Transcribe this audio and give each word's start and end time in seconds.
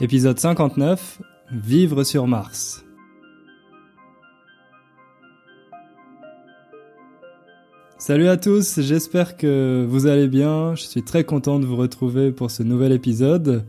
Épisode 0.00 0.38
59 0.38 1.20
Vivre 1.50 2.04
sur 2.04 2.28
Mars. 2.28 2.84
Salut 7.98 8.28
à 8.28 8.36
tous, 8.36 8.78
j'espère 8.80 9.36
que 9.36 9.84
vous 9.88 10.06
allez 10.06 10.28
bien. 10.28 10.76
Je 10.76 10.84
suis 10.84 11.02
très 11.02 11.24
content 11.24 11.58
de 11.58 11.66
vous 11.66 11.74
retrouver 11.74 12.30
pour 12.30 12.52
ce 12.52 12.62
nouvel 12.62 12.92
épisode. 12.92 13.64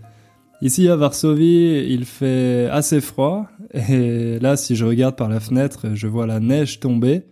Ici 0.61 0.88
à 0.88 0.96
Varsovie, 0.96 1.84
il 1.89 2.05
fait 2.05 2.68
assez 2.71 3.02
froid 3.02 3.48
et 3.73 4.38
là, 4.38 4.55
si 4.55 4.75
je 4.75 4.86
regarde 4.86 5.16
par 5.16 5.30
la 5.30 5.39
fenêtre, 5.39 5.96
je 5.96 6.05
vois 6.05 6.27
la 6.27 6.39
neige 6.39 6.80
tomber. 6.80 7.23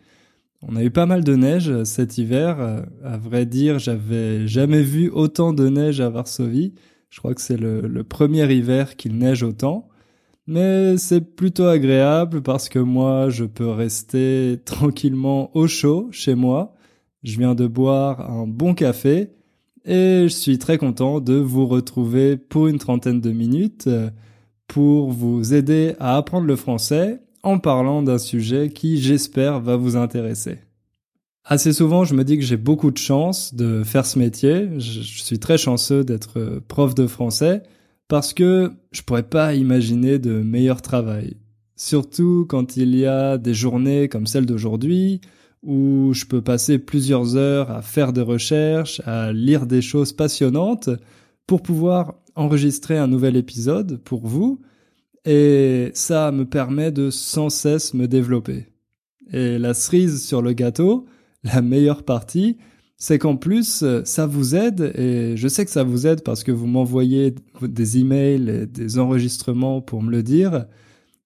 On 0.64 0.76
a 0.76 0.84
eu 0.84 0.90
pas 0.90 1.06
mal 1.06 1.24
de 1.24 1.36
neige 1.36 1.84
cet 1.84 2.18
hiver. 2.18 2.84
À 3.04 3.18
vrai 3.18 3.46
dire, 3.46 3.78
j'avais 3.78 4.48
jamais 4.48 4.82
vu 4.82 5.12
autant 5.12 5.54
de 5.54 5.70
neige 5.70 6.02
à 6.02 6.10
Varsovie. 6.10 6.74
Je 7.10 7.20
crois 7.20 7.34
que 7.34 7.42
c'est 7.42 7.58
le, 7.58 8.04
premier 8.04 8.52
hiver 8.54 8.96
qu'il 8.96 9.18
neige 9.18 9.44
autant. 9.44 9.88
Mais 10.46 10.98
c'est 10.98 11.36
plutôt 11.36 11.66
agréable 11.66 12.42
parce 12.42 12.70
que 12.70 12.80
moi, 12.80 13.30
je 13.30 13.44
peux 13.44 13.70
rester 13.70 14.60
tranquillement 14.66 15.56
au 15.56 15.68
chaud 15.68 16.08
chez 16.12 16.36
moi. 16.36 16.76
Je 17.24 17.38
viens 17.38 17.56
de 17.56 17.68
boire 17.68 18.32
un 18.32 18.48
bon 18.48 18.74
café 18.74 19.32
et 19.84 20.24
je 20.24 20.28
suis 20.28 20.58
très 20.58 20.78
content 20.78 21.20
de 21.20 21.34
vous 21.34 21.66
retrouver 21.66 22.38
pour 22.38 22.68
une 22.68 22.78
trentaine 22.78 23.20
de 23.20 23.32
minutes 23.32 23.90
pour 24.68 25.12
vous 25.12 25.54
aider 25.54 25.96
à 26.00 26.18
apprendre 26.18 26.46
le 26.46 26.56
français 26.56 27.22
en 27.44 27.60
parlant 27.60 28.04
d'un 28.04 28.18
sujet 28.18 28.70
qui, 28.70 29.00
j'espère, 29.02 29.60
va 29.60 29.78
vous 29.78 29.96
intéresser. 29.96 30.60
Assez 31.50 31.72
souvent, 31.72 32.04
je 32.04 32.14
me 32.14 32.26
dis 32.26 32.38
que 32.38 32.44
j'ai 32.44 32.58
beaucoup 32.58 32.92
de 32.92 32.98
chance 32.98 33.56
de 33.56 33.82
faire 33.86 34.06
ce 34.06 34.20
métier. 34.20 34.68
Je, 34.80 35.02
suis 35.02 35.40
très 35.40 35.58
chanceux 35.58 36.04
d'être 36.04 36.62
prof 36.68 36.94
de 36.94 37.08
français 37.08 37.64
parce 38.10 38.34
que 38.34 38.74
je 38.92 39.02
pourrais 39.02 39.24
pas 39.24 39.54
imaginer 39.54 40.20
de 40.20 40.42
meilleur 40.42 40.82
travail. 40.82 41.38
Surtout 41.78 42.46
quand 42.50 42.76
il 42.76 42.94
y 42.98 43.06
a 43.06 43.38
des 43.38 43.54
journées 43.54 44.10
comme 44.10 44.28
celle 44.28 44.46
d'aujourd'hui 44.46 45.22
où 45.64 46.12
je 46.14 46.26
peux 46.26 46.42
passer 46.42 46.80
plusieurs 46.80 47.38
heures 47.38 47.72
à 47.72 47.82
faire 47.82 48.12
des 48.12 48.22
recherches, 48.22 49.02
à 49.06 49.32
lire 49.32 49.68
des 49.68 49.82
choses 49.82 50.12
passionnantes 50.12 50.90
pour 51.46 51.62
pouvoir 51.62 52.16
enregistrer 52.36 52.98
un 52.98 53.08
nouvel 53.08 53.38
épisode 53.38 54.02
pour 54.04 54.28
vous 54.28 54.60
et 55.24 55.92
ça 55.94 56.34
me 56.34 56.44
permet 56.44 56.92
de 56.92 57.10
sans 57.10 57.50
cesse 57.50 57.94
me 57.94 58.06
développer. 58.06 58.66
Et 59.32 59.58
la 59.58 59.74
cerise 59.74 60.26
sur 60.26 60.42
le 60.42 60.52
gâteau, 60.52 61.06
la 61.54 61.62
meilleure 61.62 62.04
partie, 62.04 62.58
c'est 62.98 63.20
qu'en 63.20 63.36
plus, 63.36 63.86
ça 64.06 64.26
vous 64.26 64.56
aide, 64.56 64.92
et 64.96 65.38
je 65.38 65.48
sais 65.48 65.66
que 65.66 65.72
ça 65.72 65.84
vous 65.84 66.08
aide 66.08 66.24
parce 66.24 66.44
que 66.44 66.52
vous 66.52 66.66
m'envoyez 66.66 67.36
des 67.62 68.00
emails 68.00 68.50
et 68.50 68.66
des 68.66 68.98
enregistrements 68.98 69.82
pour 69.82 70.02
me 70.02 70.10
le 70.10 70.24
dire. 70.24 70.66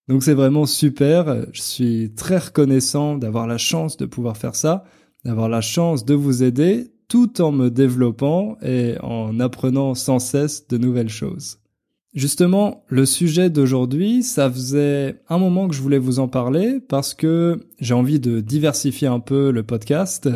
Donc 0.10 0.24
c'est 0.24 0.34
vraiment 0.34 0.66
super. 0.66 1.46
Je 1.54 1.62
suis 1.62 2.14
très 2.14 2.40
reconnaissant 2.40 3.18
d'avoir 3.18 3.48
la 3.48 3.58
chance 3.58 3.96
de 3.96 4.06
pouvoir 4.06 4.36
faire 4.36 4.56
ça, 4.56 4.84
d'avoir 5.24 5.48
la 5.48 5.62
chance 5.62 6.04
de 6.04 6.14
vous 6.14 6.44
aider 6.44 6.92
tout 7.08 7.42
en 7.42 7.54
me 7.54 7.70
développant 7.70 8.58
et 8.62 8.96
en 9.02 9.40
apprenant 9.40 9.96
sans 9.96 10.20
cesse 10.20 10.68
de 10.68 10.78
nouvelles 10.78 11.08
choses. 11.08 11.61
Justement, 12.14 12.84
le 12.90 13.06
sujet 13.06 13.50
d'aujourd'hui, 13.50 14.22
ça 14.22 14.52
faisait 14.52 15.22
un 15.30 15.38
moment 15.38 15.70
que 15.70 15.76
je 15.76 15.82
voulais 15.82 15.98
vous 15.98 16.20
en 16.20 16.28
parler 16.28 16.82
parce 16.90 17.14
que 17.14 17.62
j'ai 17.80 17.94
envie 17.94 18.20
de 18.20 18.42
diversifier 18.42 19.08
un 19.08 19.22
peu 19.22 19.52
le 19.52 19.64
podcast. 19.64 20.28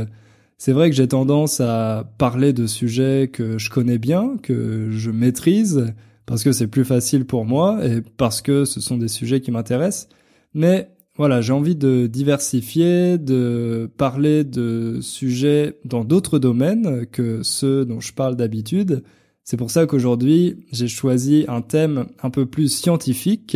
C'est 0.57 0.71
vrai 0.71 0.89
que 0.89 0.95
j'ai 0.95 1.09
tendance 1.09 1.59
à 1.59 2.13
parler 2.17 2.53
de 2.53 2.65
sujets 2.65 3.29
que 3.31 3.57
je 3.57 3.69
connais 3.69 3.97
bien, 3.97 4.37
que 4.41 4.87
je 4.89 5.11
maîtrise, 5.11 5.93
parce 6.25 6.45
que 6.45 6.53
c'est 6.53 6.67
plus 6.67 6.85
facile 6.85 7.25
pour 7.25 7.43
moi 7.43 7.85
et 7.85 8.01
parce 8.15 8.41
que 8.41 8.63
ce 8.63 8.79
sont 8.79 8.97
des 8.97 9.09
sujets 9.09 9.41
qui 9.41 9.51
m'intéressent. 9.51 10.07
Mais 10.53 10.89
voilà, 11.17 11.41
j'ai 11.41 11.51
envie 11.51 11.75
de 11.75 12.07
diversifier, 12.07 13.17
de 13.17 13.91
parler 13.97 14.45
de 14.45 14.99
sujets 15.01 15.77
dans 15.83 16.05
d'autres 16.05 16.39
domaines 16.39 17.05
que 17.07 17.43
ceux 17.43 17.83
dont 17.83 17.99
je 17.99 18.13
parle 18.13 18.37
d'habitude 18.37 19.03
c'est 19.45 19.57
pour 19.57 19.69
ça 19.69 19.85
qu'aujourd'hui, 19.85 20.65
j'ai 20.71 20.87
choisi 20.87 21.45
un 21.47 21.61
thème 21.61 22.07
un 22.23 22.31
peu 22.31 22.47
plus 22.47 22.67
scientifique 22.67 23.55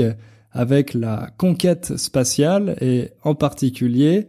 avec 0.51 0.93
la 0.93 1.31
conquête 1.39 1.97
spatiale 1.97 2.77
et 2.79 3.09
en 3.23 3.33
particulier 3.33 4.27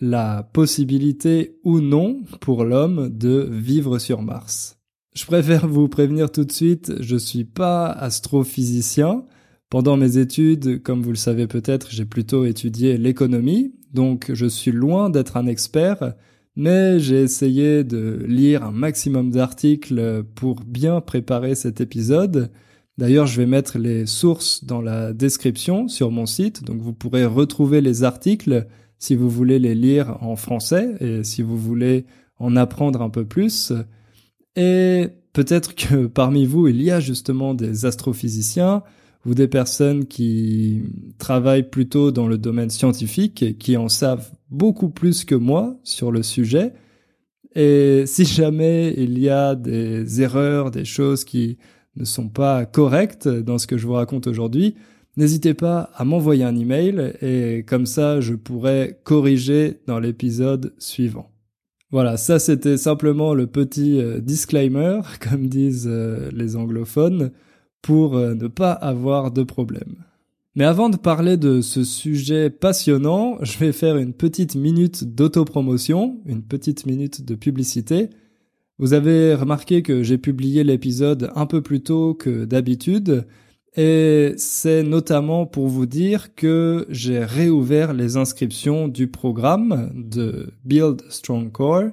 la 0.00 0.42
possibilité 0.52 1.58
ou 1.62 1.80
non 1.80 2.22
pour 2.40 2.64
l'homme 2.64 3.08
de 3.08 3.48
vivre 3.50 3.98
sur 3.98 4.20
Mars. 4.20 4.78
Je 5.14 5.24
préfère 5.24 5.68
vous 5.68 5.88
prévenir 5.88 6.30
tout 6.30 6.44
de 6.44 6.52
suite, 6.52 6.92
je 7.00 7.16
suis 7.16 7.44
pas 7.44 7.86
astrophysicien. 7.86 9.24
Pendant 9.70 9.96
mes 9.96 10.18
études, 10.18 10.82
comme 10.82 11.02
vous 11.02 11.10
le 11.10 11.16
savez 11.16 11.46
peut-être, 11.46 11.88
j'ai 11.90 12.04
plutôt 12.04 12.44
étudié 12.44 12.98
l'économie, 12.98 13.74
donc 13.94 14.32
je 14.34 14.46
suis 14.46 14.72
loin 14.72 15.08
d'être 15.08 15.36
un 15.36 15.46
expert, 15.46 16.14
mais 16.56 16.98
j'ai 16.98 17.20
essayé 17.20 17.84
de 17.84 18.24
lire 18.26 18.64
un 18.64 18.72
maximum 18.72 19.30
d'articles 19.30 20.24
pour 20.34 20.60
bien 20.60 21.00
préparer 21.00 21.54
cet 21.54 21.80
épisode. 21.80 22.50
D'ailleurs, 22.98 23.26
je 23.26 23.40
vais 23.40 23.46
mettre 23.46 23.78
les 23.78 24.06
sources 24.06 24.64
dans 24.64 24.80
la 24.80 25.12
description 25.12 25.86
sur 25.86 26.10
mon 26.10 26.24
site, 26.24 26.64
donc 26.64 26.80
vous 26.80 26.94
pourrez 26.94 27.26
retrouver 27.26 27.82
les 27.82 28.04
articles 28.04 28.66
si 28.98 29.14
vous 29.14 29.28
voulez 29.28 29.58
les 29.58 29.74
lire 29.74 30.16
en 30.22 30.36
français 30.36 30.94
et 31.00 31.22
si 31.22 31.42
vous 31.42 31.58
voulez 31.58 32.06
en 32.38 32.56
apprendre 32.56 33.02
un 33.02 33.10
peu 33.10 33.26
plus. 33.26 33.72
Et 34.56 35.08
peut-être 35.34 35.74
que 35.74 36.06
parmi 36.06 36.46
vous, 36.46 36.68
il 36.68 36.82
y 36.82 36.90
a 36.90 37.00
justement 37.00 37.52
des 37.52 37.84
astrophysiciens 37.84 38.82
ou 39.26 39.34
des 39.34 39.48
personnes 39.48 40.06
qui 40.06 40.82
travaillent 41.18 41.68
plutôt 41.68 42.12
dans 42.12 42.28
le 42.28 42.38
domaine 42.38 42.70
scientifique 42.70 43.42
et 43.42 43.54
qui 43.54 43.76
en 43.76 43.88
savent 43.88 44.30
beaucoup 44.50 44.88
plus 44.88 45.24
que 45.24 45.34
moi 45.34 45.78
sur 45.82 46.12
le 46.12 46.22
sujet. 46.22 46.72
Et 47.54 48.04
si 48.06 48.24
jamais 48.24 48.94
il 48.96 49.18
y 49.18 49.28
a 49.28 49.54
des 49.54 50.20
erreurs, 50.20 50.70
des 50.70 50.84
choses 50.84 51.24
qui 51.24 51.58
ne 51.96 52.04
sont 52.04 52.28
pas 52.28 52.66
correctes 52.66 53.28
dans 53.28 53.58
ce 53.58 53.66
que 53.66 53.78
je 53.78 53.86
vous 53.86 53.94
raconte 53.94 54.26
aujourd'hui, 54.26 54.74
n'hésitez 55.16 55.54
pas 55.54 55.90
à 55.94 56.04
m'envoyer 56.04 56.44
un 56.44 56.56
email 56.56 57.14
et 57.22 57.64
comme 57.66 57.86
ça 57.86 58.20
je 58.20 58.34
pourrai 58.34 59.00
corriger 59.04 59.80
dans 59.86 59.98
l'épisode 59.98 60.74
suivant. 60.78 61.30
Voilà, 61.90 62.16
ça 62.16 62.38
c'était 62.38 62.76
simplement 62.76 63.32
le 63.32 63.46
petit 63.46 64.00
euh, 64.00 64.20
disclaimer, 64.20 65.00
comme 65.20 65.48
disent 65.48 65.88
euh, 65.88 66.30
les 66.32 66.56
anglophones 66.56 67.30
pour 67.80 68.16
euh, 68.16 68.34
ne 68.34 68.48
pas 68.48 68.72
avoir 68.72 69.30
de 69.30 69.44
problème. 69.44 70.04
Mais 70.56 70.64
avant 70.64 70.88
de 70.88 70.96
parler 70.96 71.36
de 71.36 71.60
ce 71.60 71.84
sujet 71.84 72.48
passionnant, 72.48 73.36
je 73.42 73.58
vais 73.58 73.72
faire 73.72 73.98
une 73.98 74.14
petite 74.14 74.54
minute 74.56 75.04
d'autopromotion, 75.14 76.20
une 76.24 76.42
petite 76.42 76.86
minute 76.86 77.24
de 77.24 77.34
publicité. 77.34 78.08
Vous 78.78 78.94
avez 78.94 79.34
remarqué 79.34 79.82
que 79.82 80.02
j'ai 80.02 80.18
publié 80.18 80.64
l'épisode 80.64 81.30
un 81.34 81.44
peu 81.44 81.60
plus 81.60 81.82
tôt 81.82 82.14
que 82.14 82.46
d'habitude, 82.46 83.26
et 83.76 84.32
c'est 84.38 84.82
notamment 84.82 85.44
pour 85.44 85.68
vous 85.68 85.84
dire 85.84 86.34
que 86.34 86.86
j'ai 86.88 87.22
réouvert 87.22 87.92
les 87.92 88.16
inscriptions 88.16 88.88
du 88.88 89.08
programme 89.08 89.92
de 89.94 90.54
Build 90.64 91.02
Strong 91.10 91.52
Core, 91.52 91.90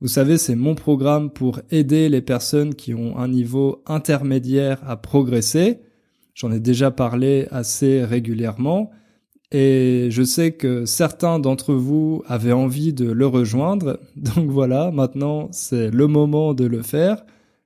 vous 0.00 0.08
savez, 0.08 0.38
c'est 0.38 0.54
mon 0.54 0.76
programme 0.76 1.28
pour 1.30 1.60
aider 1.72 2.08
les 2.08 2.20
personnes 2.20 2.76
qui 2.76 2.94
ont 2.94 3.18
un 3.18 3.26
niveau 3.26 3.82
intermédiaire 3.84 4.80
à 4.86 4.96
progresser. 4.96 5.80
J'en 6.38 6.52
ai 6.52 6.60
déjà 6.60 6.92
parlé 6.92 7.48
assez 7.50 8.04
régulièrement 8.04 8.92
et 9.50 10.06
je 10.10 10.22
sais 10.22 10.52
que 10.52 10.84
certains 10.84 11.40
d'entre 11.40 11.74
vous 11.74 12.22
avaient 12.28 12.52
envie 12.52 12.92
de 12.92 13.10
le 13.10 13.26
rejoindre. 13.26 13.98
Donc 14.16 14.48
voilà, 14.48 14.92
maintenant 14.92 15.48
c'est 15.50 15.90
le 15.90 16.06
moment 16.06 16.54
de 16.54 16.64
le 16.64 16.82
faire. 16.82 17.24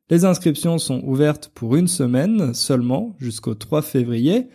Les 0.09 0.25
inscriptions 0.25 0.79
sont 0.79 1.03
ouvertes 1.05 1.51
pour 1.55 1.77
une 1.77 1.87
semaine 1.87 2.55
seulement 2.55 3.15
jusqu'au 3.19 3.55
3 3.55 3.83
février. 3.83 4.49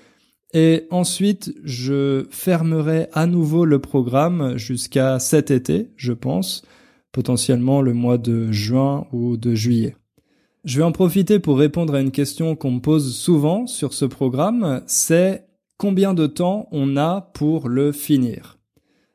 Et 0.52 0.88
ensuite, 0.90 1.54
je 1.64 2.26
fermerai 2.32 3.10
à 3.14 3.28
nouveau 3.28 3.66
le 3.66 3.78
programme 3.78 4.58
jusqu'à 4.58 5.20
cet 5.20 5.52
été, 5.52 5.92
je 5.96 6.14
pense 6.14 6.64
potentiellement 7.12 7.82
le 7.82 7.94
mois 7.94 8.18
de 8.18 8.52
juin 8.52 9.06
ou 9.12 9.38
de 9.38 9.54
juillet. 9.54 9.96
Je 10.68 10.80
vais 10.80 10.84
en 10.84 10.92
profiter 10.92 11.40
pour 11.40 11.58
répondre 11.58 11.96
à 11.96 12.02
une 12.02 12.12
question 12.12 12.58
qu'on 12.58 12.72
me 12.72 12.80
pose 12.82 13.16
souvent 13.16 13.68
sur 13.68 13.94
ce 13.94 14.04
programme, 14.04 14.82
c'est 14.86 15.48
combien 15.78 16.14
de 16.14 16.28
temps 16.28 16.68
on 16.74 16.98
a 16.98 17.22
pour 17.22 17.70
le 17.70 17.94
finir. 17.94 18.58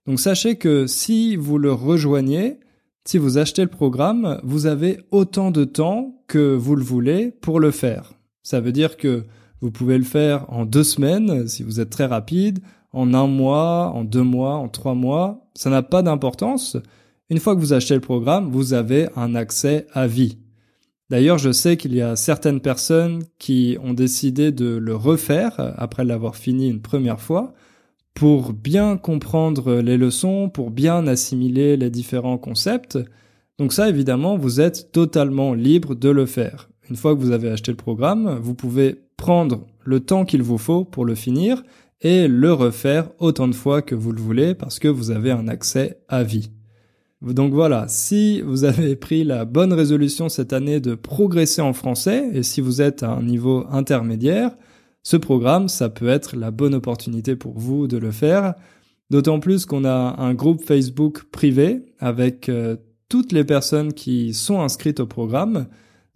Donc 0.06 0.18
sachez 0.18 0.56
que 0.56 0.86
si 0.86 1.36
vous 1.36 1.58
le 1.58 1.70
rejoignez, 1.70 2.58
si 3.04 3.18
vous 3.18 3.36
achetez 3.36 3.60
le 3.60 3.68
programme, 3.68 4.40
vous 4.42 4.64
avez 4.64 5.00
autant 5.10 5.50
de 5.50 5.64
temps 5.64 6.24
que 6.26 6.54
vous 6.54 6.74
le 6.74 6.82
voulez 6.82 7.30
pour 7.42 7.60
le 7.60 7.70
faire. 7.70 8.14
Ça 8.42 8.60
veut 8.60 8.72
dire 8.72 8.96
que 8.96 9.26
vous 9.60 9.70
pouvez 9.70 9.98
le 9.98 10.04
faire 10.04 10.46
en 10.48 10.64
deux 10.64 10.84
semaines 10.84 11.46
si 11.48 11.62
vous 11.62 11.80
êtes 11.80 11.90
très 11.90 12.06
rapide, 12.06 12.60
en 12.94 13.12
un 13.12 13.26
mois, 13.26 13.92
en 13.94 14.04
deux 14.04 14.22
mois, 14.22 14.54
en 14.54 14.70
trois 14.70 14.94
mois. 14.94 15.50
Ça 15.52 15.68
n'a 15.68 15.82
pas 15.82 16.00
d'importance. 16.00 16.78
Une 17.28 17.40
fois 17.40 17.54
que 17.54 17.60
vous 17.60 17.74
achetez 17.74 17.94
le 17.94 18.00
programme, 18.00 18.50
vous 18.50 18.72
avez 18.72 19.08
un 19.16 19.34
accès 19.34 19.86
à 19.92 20.06
vie. 20.06 20.38
D'ailleurs, 21.12 21.36
je 21.36 21.52
sais 21.52 21.76
qu'il 21.76 21.94
y 21.94 22.00
a 22.00 22.16
certaines 22.16 22.62
personnes 22.62 23.24
qui 23.38 23.76
ont 23.82 23.92
décidé 23.92 24.50
de 24.50 24.76
le 24.76 24.96
refaire 24.96 25.74
après 25.76 26.06
l'avoir 26.06 26.36
fini 26.36 26.70
une 26.70 26.80
première 26.80 27.20
fois 27.20 27.52
pour 28.14 28.54
bien 28.54 28.96
comprendre 28.96 29.74
les 29.74 29.98
leçons, 29.98 30.48
pour 30.48 30.70
bien 30.70 31.06
assimiler 31.06 31.76
les 31.76 31.90
différents 31.90 32.38
concepts. 32.38 32.98
Donc 33.58 33.74
ça, 33.74 33.90
évidemment, 33.90 34.38
vous 34.38 34.62
êtes 34.62 34.90
totalement 34.90 35.52
libre 35.52 35.94
de 35.94 36.08
le 36.08 36.24
faire. 36.24 36.70
Une 36.88 36.96
fois 36.96 37.14
que 37.14 37.20
vous 37.20 37.32
avez 37.32 37.50
acheté 37.50 37.72
le 37.72 37.76
programme, 37.76 38.38
vous 38.40 38.54
pouvez 38.54 39.02
prendre 39.18 39.66
le 39.84 40.00
temps 40.00 40.24
qu'il 40.24 40.42
vous 40.42 40.56
faut 40.56 40.86
pour 40.86 41.04
le 41.04 41.14
finir 41.14 41.62
et 42.00 42.26
le 42.26 42.54
refaire 42.54 43.10
autant 43.18 43.48
de 43.48 43.54
fois 43.54 43.82
que 43.82 43.94
vous 43.94 44.12
le 44.12 44.22
voulez 44.22 44.54
parce 44.54 44.78
que 44.78 44.88
vous 44.88 45.10
avez 45.10 45.30
un 45.30 45.46
accès 45.46 45.98
à 46.08 46.22
vie. 46.22 46.48
Donc 47.22 47.54
voilà, 47.54 47.86
si 47.86 48.40
vous 48.40 48.64
avez 48.64 48.96
pris 48.96 49.22
la 49.22 49.44
bonne 49.44 49.72
résolution 49.72 50.28
cette 50.28 50.52
année 50.52 50.80
de 50.80 50.96
progresser 50.96 51.62
en 51.62 51.72
français 51.72 52.28
et 52.34 52.42
si 52.42 52.60
vous 52.60 52.82
êtes 52.82 53.04
à 53.04 53.10
un 53.10 53.22
niveau 53.22 53.64
intermédiaire, 53.70 54.50
ce 55.04 55.16
programme, 55.16 55.68
ça 55.68 55.88
peut 55.88 56.08
être 56.08 56.36
la 56.36 56.50
bonne 56.50 56.74
opportunité 56.74 57.36
pour 57.36 57.58
vous 57.58 57.86
de 57.86 57.96
le 57.96 58.10
faire. 58.10 58.54
D'autant 59.10 59.38
plus 59.38 59.66
qu'on 59.66 59.84
a 59.84 60.16
un 60.18 60.34
groupe 60.34 60.64
Facebook 60.64 61.24
privé 61.30 61.82
avec 62.00 62.48
euh, 62.48 62.76
toutes 63.08 63.30
les 63.30 63.44
personnes 63.44 63.92
qui 63.92 64.34
sont 64.34 64.60
inscrites 64.60 64.98
au 64.98 65.06
programme. 65.06 65.66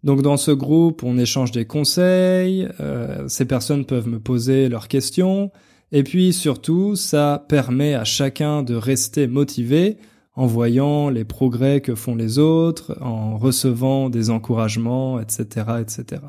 Donc 0.03 0.23
dans 0.23 0.37
ce 0.37 0.51
groupe, 0.51 1.05
on 1.05 1.19
échange 1.19 1.53
des 1.53 1.67
conseils, 1.67 2.69
euh, 2.81 3.29
ces 3.29 3.45
personnes 3.45 3.85
peuvent 3.85 4.09
me 4.09 4.19
poser 4.19 4.69
leurs 4.69 4.89
questions, 4.89 5.53
et 5.93 6.03
puis 6.03 6.33
surtout, 6.33 6.97
ça 6.97 7.45
permet 7.49 7.95
à 7.95 8.05
chacun 8.05 8.65
de 8.65 8.75
rester 8.75 9.29
motivé 9.29 9.99
en 10.37 10.47
voyant 10.47 11.09
les 11.09 11.25
progrès 11.25 11.81
que 11.81 11.95
font 11.95 12.15
les 12.15 12.39
autres, 12.39 12.97
en 13.01 13.39
recevant 13.39 14.11
des 14.11 14.31
encouragements, 14.31 15.19
etc., 15.19 15.67
etc. 15.81 16.23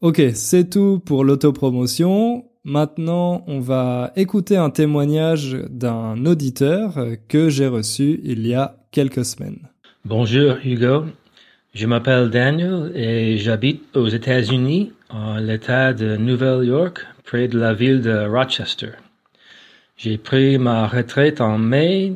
Ok, 0.00 0.20
c'est 0.34 0.70
tout 0.70 1.00
pour 1.04 1.24
l'autopromotion. 1.24 2.44
Maintenant, 2.64 3.44
on 3.46 3.60
va 3.60 4.12
écouter 4.16 4.56
un 4.56 4.70
témoignage 4.70 5.56
d'un 5.70 6.26
auditeur 6.26 6.98
que 7.28 7.48
j'ai 7.48 7.68
reçu 7.68 8.20
il 8.24 8.46
y 8.46 8.54
a 8.54 8.76
quelques 8.90 9.24
semaines. 9.24 9.68
Bonjour 10.04 10.56
Hugo, 10.64 11.04
je 11.74 11.86
m'appelle 11.86 12.30
Daniel 12.30 12.92
et 12.94 13.38
j'habite 13.38 13.96
aux 13.96 14.08
États-Unis, 14.08 14.92
en 15.10 15.38
l'État 15.38 15.92
de 15.92 16.16
Nouvelle-York, 16.16 17.06
près 17.24 17.48
de 17.48 17.58
la 17.58 17.74
ville 17.74 18.00
de 18.00 18.26
Rochester. 18.28 18.90
J'ai 19.96 20.18
pris 20.18 20.58
ma 20.58 20.86
retraite 20.86 21.40
en 21.40 21.58
mai 21.58 22.12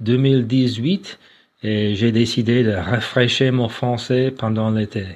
2018 0.00 1.18
et 1.62 1.94
j'ai 1.94 2.12
décidé 2.12 2.64
de 2.64 2.72
rafraîchir 2.72 3.52
mon 3.52 3.68
français 3.68 4.30
pendant 4.36 4.70
l'été. 4.70 5.06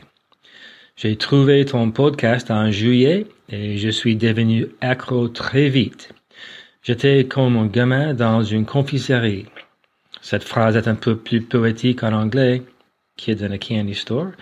J'ai 0.96 1.16
trouvé 1.16 1.64
ton 1.64 1.90
podcast 1.90 2.50
en 2.50 2.70
juillet 2.70 3.26
et 3.48 3.78
je 3.78 3.88
suis 3.88 4.16
devenu 4.16 4.68
accro 4.80 5.28
très 5.28 5.68
vite. 5.68 6.14
J'étais 6.82 7.24
comme 7.24 7.56
un 7.56 7.66
gamin 7.66 8.14
dans 8.14 8.42
une 8.42 8.66
confiserie. 8.66 9.46
Cette 10.20 10.44
phrase 10.44 10.76
est 10.76 10.88
un 10.88 10.94
peu 10.94 11.16
plus 11.16 11.42
poétique 11.42 12.02
en 12.02 12.12
anglais, 12.12 12.62
Kid 13.16 13.42
in 13.42 13.52
a 13.52 13.58
Candy 13.58 13.94
Store, 13.94 14.32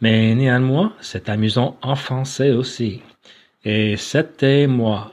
mais 0.00 0.34
néanmoins, 0.34 0.94
c'est 1.00 1.28
amusant 1.28 1.78
en 1.82 1.94
français 1.94 2.52
aussi. 2.52 3.00
Et 3.64 3.96
c'était 3.96 4.66
moi. 4.66 5.10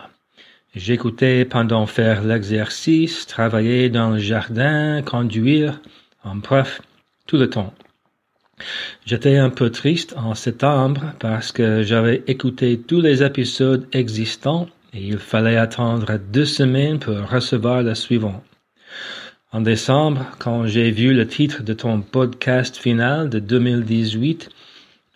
J'écoutais 0.73 1.44
pendant 1.44 1.85
faire 1.85 2.23
l'exercice, 2.23 3.27
travailler 3.27 3.89
dans 3.89 4.12
le 4.12 4.19
jardin, 4.19 5.01
conduire, 5.01 5.81
en 6.23 6.35
bref, 6.35 6.81
tout 7.27 7.35
le 7.35 7.50
temps. 7.50 7.73
J'étais 9.06 9.38
un 9.38 9.50
peu 9.50 9.69
triste 9.69 10.13
en 10.15 10.33
septembre 10.33 11.13
parce 11.19 11.51
que 11.51 11.83
j'avais 11.83 12.23
écouté 12.27 12.79
tous 12.79 13.01
les 13.01 13.21
épisodes 13.21 13.85
existants 13.91 14.69
et 14.94 15.06
il 15.06 15.18
fallait 15.18 15.57
attendre 15.57 16.18
deux 16.31 16.45
semaines 16.45 17.00
pour 17.00 17.17
recevoir 17.29 17.83
le 17.83 17.94
suivant. 17.94 18.41
En 19.51 19.59
décembre, 19.59 20.25
quand 20.39 20.67
j'ai 20.67 20.91
vu 20.91 21.13
le 21.13 21.27
titre 21.27 21.63
de 21.63 21.74
ton 21.74 22.01
podcast 22.01 22.77
final 22.77 23.29
de 23.29 23.39
2018, 23.39 24.50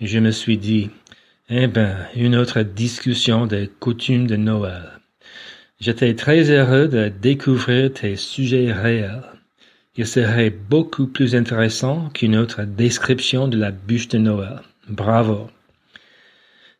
je 0.02 0.20
me 0.20 0.32
suis 0.32 0.58
dit, 0.58 0.90
eh 1.48 1.68
ben, 1.68 1.96
une 2.14 2.36
autre 2.36 2.62
discussion 2.62 3.46
des 3.46 3.70
coutumes 3.80 4.28
de 4.28 4.36
Noël. 4.36 4.96
J'étais 5.80 6.16
très 6.16 6.50
heureux 6.50 6.88
de 6.88 7.10
découvrir 7.10 7.94
tes 7.94 8.16
sujets 8.16 8.72
réels 8.72 9.24
il 9.98 10.06
serait 10.06 10.50
beaucoup 10.50 11.08
plus 11.08 11.36
intéressant 11.36 12.10
qu'une 12.10 12.36
autre 12.36 12.64
description 12.64 13.48
de 13.48 13.58
la 13.58 13.72
bûche 13.72 14.10
de 14.10 14.18
Noël. 14.18 14.60
Bravo. 14.90 15.50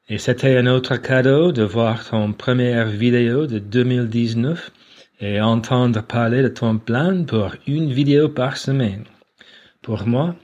Et 0.10 0.18
c'était 0.18 0.58
un 0.58 0.68
autre 0.68 0.98
cadeau 0.98 1.54
de 1.54 1.64
voir 1.64 2.08
ton 2.08 2.34
première 2.34 2.88
vidéo 2.88 3.48
de 3.48 3.58
2019 3.58 4.70
et 5.22 5.40
entendre 5.40 6.04
parler 6.04 6.44
de 6.44 6.50
ton 6.50 6.78
plan 6.78 7.24
pour 7.24 7.56
une 7.68 7.90
vidéo 7.90 8.28
par 8.28 8.58
semaine. 8.58 9.06
Pour 9.82 10.06
moi, 10.06 10.36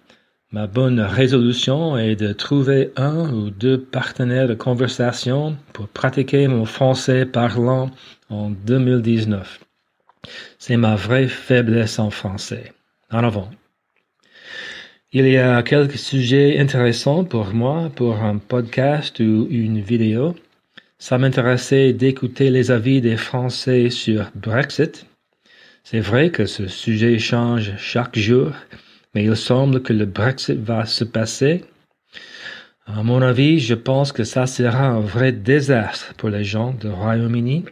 ma 0.51 0.67
bonne 0.67 0.99
résolution 0.99 1.97
est 1.97 2.15
de 2.15 2.33
trouver 2.33 2.91
un 2.97 3.31
ou 3.31 3.49
deux 3.49 3.79
partenaires 3.79 4.47
de 4.47 4.53
conversation 4.53 5.55
pour 5.71 5.87
pratiquer 5.87 6.47
mon 6.47 6.65
français 6.65 7.25
parlant 7.25 7.89
en 8.29 8.49
2019. 8.49 9.59
C'est 10.59 10.77
ma 10.77 10.95
vraie 10.95 11.27
faiblesse 11.27 11.99
en 11.99 12.09
français. 12.09 12.73
En 13.11 13.23
avant. 13.23 13.49
Il 15.13 15.27
y 15.27 15.37
a 15.37 15.61
quelques 15.63 15.97
sujets 15.97 16.59
intéressants 16.59 17.25
pour 17.25 17.53
moi 17.53 17.91
pour 17.95 18.21
un 18.21 18.37
podcast 18.37 19.19
ou 19.19 19.47
une 19.49 19.81
vidéo. 19.81 20.35
Ça 20.99 21.17
m'intéressait 21.17 21.93
d'écouter 21.93 22.49
les 22.49 22.71
avis 22.71 23.01
des 23.01 23.17
Français 23.17 23.89
sur 23.89 24.31
Brexit. 24.35 25.05
C'est 25.83 25.99
vrai 25.99 26.29
que 26.29 26.45
ce 26.45 26.67
sujet 26.67 27.17
change 27.19 27.73
chaque 27.77 28.17
jour, 28.17 28.51
mais 29.13 29.23
il 29.23 29.35
semble 29.35 29.81
que 29.81 29.93
le 29.93 30.05
Brexit 30.05 30.59
va 30.59 30.85
se 30.85 31.03
passer. 31.03 31.65
À 32.85 33.03
mon 33.03 33.21
avis, 33.21 33.59
je 33.59 33.75
pense 33.75 34.11
que 34.11 34.23
ça 34.23 34.47
sera 34.47 34.85
un 34.87 34.99
vrai 34.99 35.31
désastre 35.31 36.13
pour 36.15 36.29
les 36.29 36.43
gens 36.43 36.73
du 36.73 36.87
Royaume-Uni, 36.87 37.65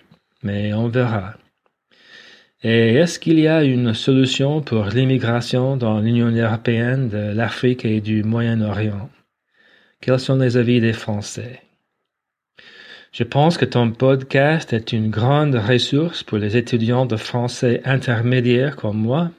mais 0.43 0.73
on 0.73 0.87
verra. 0.87 1.35
Et 2.61 2.95
est-ce 2.95 3.19
qu'il 3.19 3.39
y 3.39 3.47
a 3.47 3.63
une 3.63 3.93
solution 3.93 4.61
pour 4.61 4.85
l'immigration 4.85 5.77
dans 5.77 6.01
l'Union 6.01 6.29
européenne 6.29 7.07
de 7.07 7.33
l'Afrique 7.33 7.85
et 7.85 8.01
du 8.01 8.23
Moyen-Orient? 8.23 9.09
Quels 10.01 10.19
sont 10.19 10.35
les 10.35 10.57
avis 10.57 10.81
des 10.81 10.93
Français? 10.93 11.61
Je 13.11 13.23
pense 13.23 13.57
que 13.57 13.65
ton 13.65 13.91
podcast 13.91 14.71
est 14.73 14.93
une 14.93 15.09
grande 15.09 15.55
ressource 15.55 16.21
pour 16.21 16.37
les 16.37 16.57
étudiants 16.57 17.05
de 17.05 17.15
français 17.15 17.81
intermédiaires 17.83 18.75
comme 18.75 18.97
moi. 18.97 19.31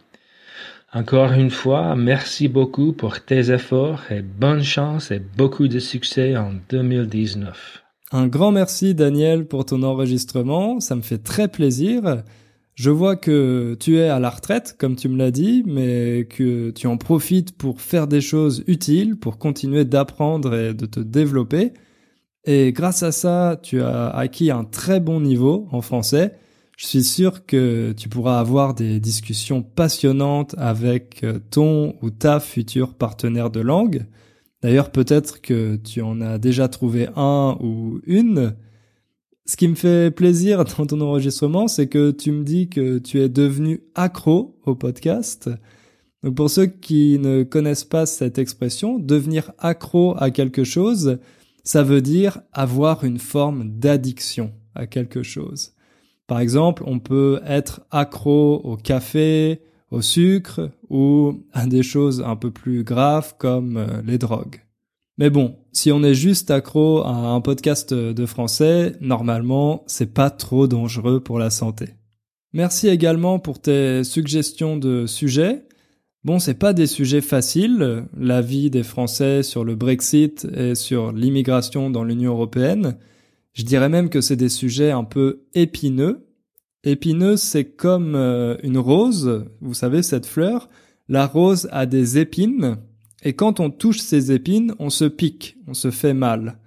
Encore 0.93 1.31
une 1.33 1.51
fois, 1.51 1.95
merci 1.95 2.49
beaucoup 2.49 2.93
pour 2.93 3.21
tes 3.21 3.53
efforts 3.53 4.11
et 4.11 4.23
bonne 4.23 4.65
chance 4.65 5.13
et 5.13 5.21
beaucoup 5.21 5.69
de 5.69 5.79
succès 5.79 6.37
en 6.37 6.53
2019. 6.69 7.85
Un 8.11 8.27
grand 8.27 8.51
merci 8.51 8.97
Daniel 8.97 9.47
pour 9.47 9.65
ton 9.65 9.85
enregistrement, 9.85 10.81
ça 10.81 10.97
me 10.97 11.03
fait 11.03 11.23
très 11.23 11.47
plaisir. 11.47 12.25
Je 12.75 12.91
vois 12.91 13.15
que 13.15 13.77
tu 13.79 13.99
es 13.99 14.09
à 14.09 14.19
la 14.19 14.31
retraite, 14.31 14.75
comme 14.81 14.97
tu 14.97 15.09
me 15.09 15.17
l'as 15.17 15.31
dit, 15.31 15.63
mais 15.65 16.27
que 16.29 16.71
tu 16.71 16.89
en 16.89 16.97
profites 16.97 17.57
pour 17.57 17.81
faire 17.81 18.09
des 18.09 18.21
choses 18.21 18.65
utiles, 18.67 19.17
pour 19.17 19.39
continuer 19.39 19.85
d'apprendre 19.85 20.57
et 20.57 20.75
de 20.75 20.87
te 20.87 20.99
développer. 20.99 21.73
Et 22.47 22.73
grâce 22.73 23.05
à 23.05 23.13
ça, 23.13 23.61
tu 23.63 23.81
as 23.81 24.09
acquis 24.09 24.51
un 24.51 24.65
très 24.65 24.99
bon 24.99 25.21
niveau 25.21 25.69
en 25.71 25.83
français. 25.83 26.35
Je 26.81 26.87
suis 26.87 27.05
sûr 27.05 27.45
que 27.45 27.93
tu 27.93 28.09
pourras 28.09 28.41
avoir 28.41 28.73
des 28.73 29.01
discussions 29.01 29.63
passionnantes 29.63 30.55
avec 30.57 31.27
ton 31.51 31.95
ou 32.01 32.09
ta 32.09 32.41
future 32.41 32.95
partenaire 32.95 33.51
de 33.51 33.61
langue. 33.61 34.07
D'ailleurs, 34.63 34.91
peut-être 34.91 35.43
que 35.43 35.77
tu 35.77 36.01
en 36.01 36.23
as 36.23 36.39
déjà 36.39 36.69
trouvé 36.69 37.09
un 37.17 37.59
ou 37.61 38.01
une 38.07 38.57
ce 39.45 39.59
qui 39.59 39.69
me 39.69 39.75
fait 39.75 40.11
plaisir 40.11 40.65
dans 40.79 40.87
ton 40.87 41.03
enregistrement, 41.03 41.69
c'est 41.69 41.87
que 41.87 42.13
tu 42.13 42.33
me 42.33 42.45
dis 42.45 42.71
que 42.71 42.97
tu 42.97 43.21
es 43.21 43.29
devenu 43.29 43.83
accro 43.95 44.59
au 44.65 44.75
podcast. 44.75 45.51
Donc 46.23 46.35
pour 46.35 46.49
ceux 46.49 46.65
qui 46.65 47.19
ne 47.19 47.43
connaissent 47.43 47.85
pas 47.85 48.07
cette 48.07 48.39
expression, 48.39 48.99
devenir 48.99 49.53
accro 49.59 50.15
à 50.17 50.31
quelque 50.31 50.65
chose, 50.65 51.19
ça 51.63 51.83
veut 51.83 52.01
dire 52.01 52.41
avoir 52.55 53.05
une 53.05 53.19
forme 53.19 53.69
d'addiction 53.69 54.55
à 54.75 54.87
quelque 54.87 55.23
chose. 55.23 55.75
Par 56.31 56.39
exemple, 56.39 56.85
on 56.87 57.01
peut 57.01 57.41
être 57.45 57.81
accro 57.91 58.61
au 58.63 58.77
café, 58.77 59.63
au 59.91 60.01
sucre 60.01 60.71
ou 60.89 61.43
à 61.53 61.67
des 61.67 61.83
choses 61.83 62.23
un 62.25 62.37
peu 62.37 62.53
plus 62.53 62.85
graves 62.85 63.35
comme 63.37 63.77
euh, 63.77 64.01
les 64.07 64.17
drogues. 64.17 64.61
Mais 65.19 65.29
bon, 65.29 65.57
si 65.73 65.91
on 65.91 66.05
est 66.05 66.15
juste 66.15 66.53
accro 66.53 67.03
à 67.03 67.11
un 67.11 67.41
podcast 67.41 67.93
de 67.93 68.27
français, 68.27 68.95
normalement, 69.01 69.83
c'est 69.89 70.15
pas 70.15 70.31
trop 70.31 70.69
dangereux 70.69 71.19
pour 71.19 71.41
la 71.41 71.51
santé. 71.51 71.95
Merci 72.53 72.87
également 72.87 73.41
pour 73.41 73.61
tes 73.61 74.05
suggestions 74.05 74.77
de 74.77 75.07
sujets. 75.07 75.65
Bon, 76.23 76.39
c'est 76.39 76.55
pas 76.55 76.73
des 76.73 76.87
sujets 76.87 77.23
faciles, 77.23 78.05
l'avis 78.17 78.71
des 78.71 78.85
Français 78.85 79.43
sur 79.43 79.65
le 79.65 79.75
Brexit 79.75 80.47
et 80.55 80.77
sur 80.77 81.11
l'immigration 81.11 81.91
dans 81.91 82.05
l'Union 82.05 82.35
européenne. 82.35 82.99
Je 83.53 83.65
dirais 83.65 83.89
même 83.89 84.11
que 84.11 84.21
c'est 84.21 84.37
des 84.37 84.49
sujets 84.49 84.91
un 84.91 85.05
peu 85.05 85.43
épineux. 85.55 86.27
Épineux, 86.85 87.37
c'est 87.37 87.65
comme 87.65 88.15
euh, 88.15 88.57
une 88.63 88.79
rose, 88.79 89.45
vous 89.61 89.75
savez, 89.75 90.03
cette 90.03 90.27
fleur. 90.27 90.69
La 91.09 91.27
rose 91.27 91.69
a 91.73 91.87
des 91.87 92.19
épines, 92.19 92.79
et 93.23 93.35
quand 93.35 93.61
on 93.61 93.71
touche 93.71 93.99
ces 93.99 94.33
épines, 94.33 94.75
on 94.79 94.91
se 94.91 95.05
pique, 95.05 95.57
on 95.67 95.75
se 95.75 95.91
fait 95.91 96.15
mal. 96.15 96.59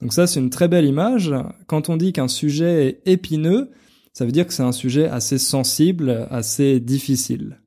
Donc 0.00 0.12
ça, 0.12 0.26
c'est 0.26 0.40
une 0.40 0.50
très 0.50 0.66
belle 0.66 0.84
image. 0.84 1.32
Quand 1.66 1.88
on 1.88 1.96
dit 1.96 2.12
qu'un 2.12 2.28
sujet 2.28 2.86
est 2.86 3.12
épineux, 3.12 3.70
ça 4.12 4.24
veut 4.24 4.32
dire 4.32 4.46
que 4.46 4.52
c'est 4.52 4.64
un 4.64 4.72
sujet 4.72 5.06
assez 5.06 5.38
sensible, 5.38 6.26
assez 6.30 6.80
difficile. 6.80 7.60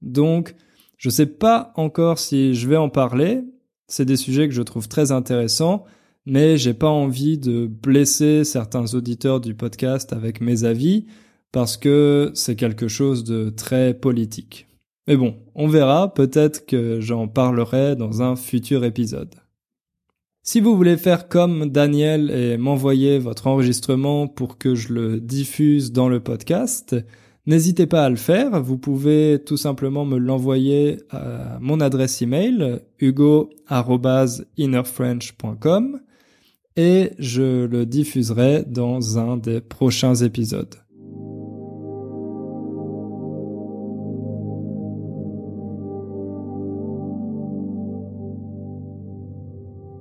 Donc, 0.00 0.54
je 0.98 1.10
sais 1.10 1.26
pas 1.26 1.72
encore 1.76 2.18
si 2.18 2.54
je 2.54 2.68
vais 2.68 2.76
en 2.76 2.88
parler. 2.88 3.42
C'est 3.88 4.04
des 4.04 4.16
sujets 4.16 4.48
que 4.48 4.54
je 4.54 4.62
trouve 4.62 4.88
très 4.88 5.12
intéressants, 5.12 5.84
mais 6.26 6.56
j'ai 6.56 6.74
pas 6.74 6.88
envie 6.88 7.38
de 7.38 7.66
blesser 7.66 8.44
certains 8.44 8.94
auditeurs 8.94 9.40
du 9.40 9.54
podcast 9.54 10.12
avec 10.12 10.40
mes 10.40 10.64
avis 10.64 11.06
parce 11.52 11.76
que 11.76 12.30
c'est 12.34 12.56
quelque 12.56 12.88
chose 12.88 13.24
de 13.24 13.50
très 13.50 13.94
politique. 13.94 14.66
Mais 15.06 15.16
bon, 15.16 15.36
on 15.54 15.68
verra, 15.68 16.14
peut-être 16.14 16.66
que 16.66 17.00
j'en 17.00 17.28
parlerai 17.28 17.94
dans 17.94 18.22
un 18.22 18.36
futur 18.36 18.84
épisode. 18.84 19.34
Si 20.42 20.60
vous 20.60 20.76
voulez 20.76 20.96
faire 20.96 21.28
comme 21.28 21.70
Daniel 21.70 22.30
et 22.30 22.56
m'envoyer 22.56 23.18
votre 23.18 23.46
enregistrement 23.46 24.26
pour 24.26 24.58
que 24.58 24.74
je 24.74 24.92
le 24.92 25.20
diffuse 25.20 25.92
dans 25.92 26.08
le 26.08 26.20
podcast, 26.20 26.96
N'hésitez 27.46 27.86
pas 27.86 28.06
à 28.06 28.08
le 28.08 28.16
faire, 28.16 28.62
vous 28.62 28.78
pouvez 28.78 29.38
tout 29.44 29.58
simplement 29.58 30.06
me 30.06 30.16
l'envoyer 30.16 31.02
à 31.10 31.58
mon 31.60 31.78
adresse 31.80 32.22
email 32.22 32.80
hugo@innerfrench.com 33.00 36.00
et 36.76 37.12
je 37.18 37.66
le 37.66 37.86
diffuserai 37.86 38.64
dans 38.66 39.18
un 39.18 39.36
des 39.36 39.60
prochains 39.60 40.14
épisodes. 40.14 40.74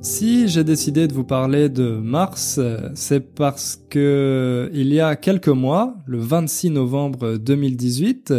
Si 0.01 0.49
j'ai 0.49 0.65
décidé 0.65 1.07
de 1.07 1.13
vous 1.13 1.23
parler 1.23 1.69
de 1.69 1.91
Mars, 1.91 2.59
c'est 2.93 3.33
parce 3.33 3.81
que 3.89 4.69
il 4.73 4.93
y 4.93 4.99
a 4.99 5.15
quelques 5.15 5.47
mois, 5.47 5.95
le 6.05 6.17
26 6.17 6.71
novembre 6.71 7.37
2018, 7.37 8.33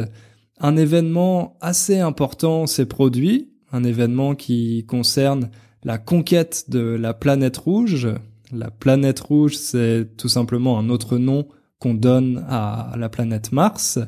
un 0.61 0.77
événement 0.77 1.57
assez 1.63 2.01
important 2.01 2.67
s'est 2.67 2.85
produit, 2.85 3.51
un 3.73 3.83
événement 3.83 4.35
qui 4.35 4.85
concerne 4.87 5.51
la 5.85 5.99
conquête 5.99 6.71
de 6.71 6.81
la 6.81 7.15
planète 7.15 7.59
rouge. 7.59 8.09
La 8.53 8.71
planète 8.71 9.21
rouge, 9.21 9.55
c'est 9.57 10.17
tout 10.17 10.29
simplement 10.29 10.79
un 10.79 10.89
autre 10.89 11.19
nom 11.19 11.47
qu'on 11.79 11.95
donne 11.95 12.45
à 12.49 12.95
la 12.97 13.09
planète 13.09 13.53
Mars. 13.53 13.99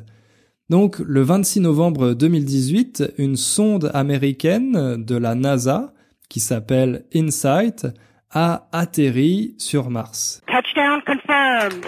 Donc, 0.69 0.99
le 0.99 1.21
26 1.21 1.61
novembre 1.61 2.13
2018, 2.13 3.13
une 3.17 3.37
sonde 3.37 3.91
américaine 3.93 5.03
de 5.03 5.15
la 5.15 5.35
NASA 5.35 5.93
qui 6.29 6.39
s'appelle 6.39 7.05
Insight, 7.15 7.87
a 8.31 8.67
atterri 8.73 9.55
sur 9.57 9.89
Mars. 9.89 10.41
Touchdown 10.47 11.01
confirmed. 11.05 11.85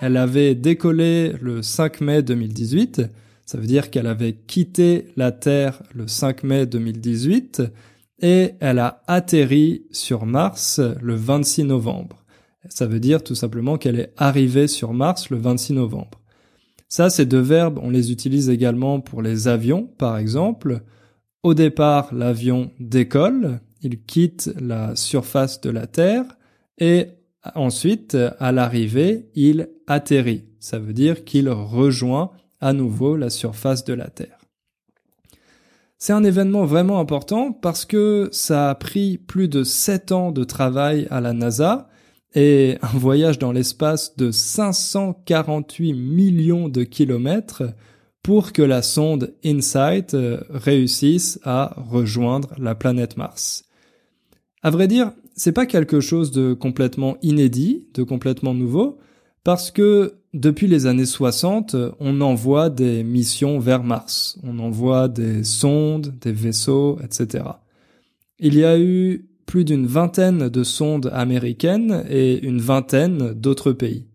Elle 0.00 0.16
avait 0.16 0.54
décollé 0.54 1.32
le 1.42 1.62
5 1.62 2.00
mai 2.00 2.22
2018, 2.22 3.02
ça 3.50 3.58
veut 3.58 3.66
dire 3.66 3.90
qu'elle 3.90 4.06
avait 4.06 4.34
quitté 4.34 5.08
la 5.16 5.32
Terre 5.32 5.82
le 5.92 6.06
5 6.06 6.44
mai 6.44 6.66
2018 6.66 7.62
et 8.20 8.52
elle 8.60 8.78
a 8.78 9.02
atterri 9.08 9.86
sur 9.90 10.24
Mars 10.24 10.78
le 10.78 11.16
26 11.16 11.64
novembre. 11.64 12.24
Ça 12.68 12.86
veut 12.86 13.00
dire 13.00 13.24
tout 13.24 13.34
simplement 13.34 13.76
qu'elle 13.76 13.98
est 13.98 14.12
arrivée 14.16 14.68
sur 14.68 14.92
Mars 14.92 15.30
le 15.30 15.38
26 15.38 15.72
novembre. 15.72 16.20
Ça, 16.86 17.10
ces 17.10 17.26
deux 17.26 17.40
verbes, 17.40 17.80
on 17.82 17.90
les 17.90 18.12
utilise 18.12 18.50
également 18.50 19.00
pour 19.00 19.20
les 19.20 19.48
avions, 19.48 19.88
par 19.98 20.16
exemple. 20.16 20.82
Au 21.42 21.52
départ, 21.52 22.14
l'avion 22.14 22.70
décolle, 22.78 23.58
il 23.82 24.04
quitte 24.04 24.52
la 24.60 24.94
surface 24.94 25.60
de 25.60 25.70
la 25.70 25.88
Terre, 25.88 26.38
et 26.78 27.08
ensuite, 27.56 28.16
à 28.38 28.52
l'arrivée, 28.52 29.28
il 29.34 29.70
atterrit. 29.88 30.44
Ça 30.60 30.78
veut 30.78 30.92
dire 30.92 31.24
qu'il 31.24 31.48
rejoint 31.48 32.30
à 32.60 32.72
nouveau 32.72 33.16
la 33.16 33.30
surface 33.30 33.84
de 33.84 33.94
la 33.94 34.08
Terre. 34.08 34.38
C'est 35.98 36.12
un 36.14 36.24
événement 36.24 36.64
vraiment 36.64 36.98
important 36.98 37.52
parce 37.52 37.84
que 37.84 38.30
ça 38.32 38.70
a 38.70 38.74
pris 38.74 39.18
plus 39.18 39.48
de 39.48 39.64
sept 39.64 40.12
ans 40.12 40.32
de 40.32 40.44
travail 40.44 41.06
à 41.10 41.20
la 41.20 41.34
NASA 41.34 41.88
et 42.34 42.78
un 42.80 42.98
voyage 42.98 43.38
dans 43.38 43.52
l'espace 43.52 44.16
de 44.16 44.30
548 44.30 45.92
millions 45.92 46.68
de 46.68 46.84
kilomètres 46.84 47.64
pour 48.22 48.52
que 48.52 48.62
la 48.62 48.82
sonde 48.82 49.34
InSight 49.44 50.14
euh, 50.14 50.40
réussisse 50.48 51.38
à 51.42 51.74
rejoindre 51.76 52.54
la 52.58 52.74
planète 52.74 53.16
Mars. 53.16 53.64
À 54.62 54.70
vrai 54.70 54.88
dire, 54.88 55.12
c'est 55.34 55.52
pas 55.52 55.66
quelque 55.66 56.00
chose 56.00 56.30
de 56.30 56.52
complètement 56.52 57.16
inédit, 57.22 57.88
de 57.94 58.02
complètement 58.02 58.54
nouveau, 58.54 58.98
parce 59.42 59.70
que 59.70 60.19
depuis 60.32 60.68
les 60.68 60.86
années 60.86 61.06
60, 61.06 61.74
on 61.98 62.20
envoie 62.20 62.70
des 62.70 63.02
missions 63.02 63.58
vers 63.58 63.82
Mars. 63.82 64.38
On 64.44 64.58
envoie 64.60 65.08
des 65.08 65.42
sondes, 65.42 66.14
des 66.20 66.32
vaisseaux, 66.32 66.98
etc. 67.02 67.44
Il 68.38 68.54
y 68.54 68.64
a 68.64 68.78
eu 68.78 69.28
plus 69.46 69.64
d'une 69.64 69.86
vingtaine 69.86 70.48
de 70.48 70.62
sondes 70.62 71.10
américaines 71.12 72.04
et 72.08 72.46
une 72.46 72.60
vingtaine 72.60 73.32
d'autres 73.32 73.72
pays. 73.72 74.06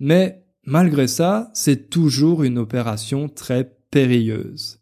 Mais 0.00 0.42
malgré 0.64 1.06
ça, 1.06 1.50
c'est 1.52 1.90
toujours 1.90 2.42
une 2.42 2.56
opération 2.56 3.28
très 3.28 3.76
périlleuse. 3.90 4.78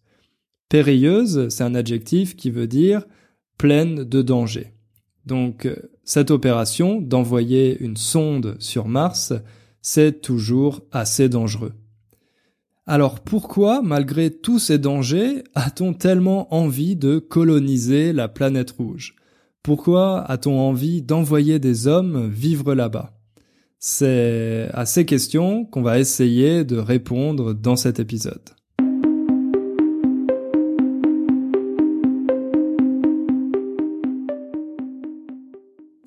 Périlleuse, 0.69 1.49
c'est 1.49 1.65
un 1.65 1.75
adjectif 1.75 2.37
qui 2.37 2.51
veut 2.51 2.69
dire 2.69 3.05
pleine 3.59 4.05
de 4.05 4.23
danger. 4.23 4.73
Donc 5.27 5.69
cette 6.05 6.31
opération 6.31 7.01
d'envoyer 7.01 7.77
une 7.81 7.97
sonde 7.97 8.55
sur 8.61 8.87
Mars, 8.87 9.33
c'est 9.83 10.21
toujours 10.21 10.83
assez 10.93 11.29
dangereux. 11.29 11.73
Alors 12.87 13.21
pourquoi, 13.21 13.83
malgré 13.83 14.31
tous 14.31 14.59
ces 14.59 14.79
dangers, 14.79 15.45
a-t-on 15.55 15.95
tellement 15.95 16.53
envie 16.55 16.97
de 16.97 17.19
coloniser 17.19 18.13
la 18.13 18.29
planète 18.29 18.73
rouge? 18.73 19.15
Pourquoi 19.63 20.23
a-t-on 20.23 20.59
envie 20.59 21.03
d'envoyer 21.03 21.59
des 21.59 21.87
hommes 21.87 22.29
vivre 22.29 22.75
là-bas? 22.75 23.13
C'est 23.79 24.69
à 24.73 24.87
ces 24.87 25.07
questions 25.07 25.65
qu'on 25.65 25.83
va 25.83 25.99
essayer 25.99 26.65
de 26.65 26.77
répondre 26.77 27.55
dans 27.55 27.77
cet 27.77 28.01
épisode. 28.01 28.51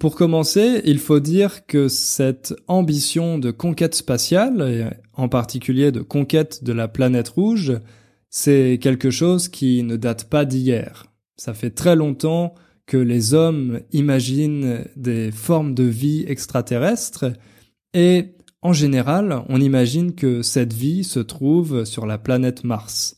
Pour 0.04 0.16
commencer, 0.16 0.82
il 0.84 1.00
faut 1.00 1.22
dire 1.22 1.66
que 1.66 1.88
cette 1.88 2.54
ambition 2.68 3.38
de 3.38 3.52
conquête 3.52 3.96
spatiale, 3.96 5.00
en 5.14 5.30
particulier 5.30 5.94
de 5.94 6.02
conquête 6.02 6.62
de 6.62 6.74
la 6.74 6.90
planète 6.90 7.30
rouge, 7.30 7.80
c'est 8.30 8.80
quelque 8.82 9.10
chose 9.10 9.48
qui 9.48 9.82
ne 9.82 9.96
date 9.96 10.26
pas 10.26 10.44
d'hier. 10.44 11.06
Ça 11.38 11.54
fait 11.54 11.70
très 11.70 11.96
longtemps 11.96 12.54
que 12.86 12.98
les 12.98 13.34
hommes 13.34 13.80
imaginent 13.94 14.84
des 14.98 15.32
formes 15.32 15.74
de 15.74 15.86
vie 15.86 16.26
extraterrestres 16.28 17.32
et 17.94 18.34
en 18.62 18.74
général, 18.74 19.42
on 19.48 19.62
imagine 19.62 20.16
que 20.16 20.42
cette 20.42 20.74
vie 20.74 21.06
se 21.06 21.22
trouve 21.22 21.86
sur 21.86 22.06
la 22.06 22.18
planète 22.18 22.66
Mars. 22.66 23.16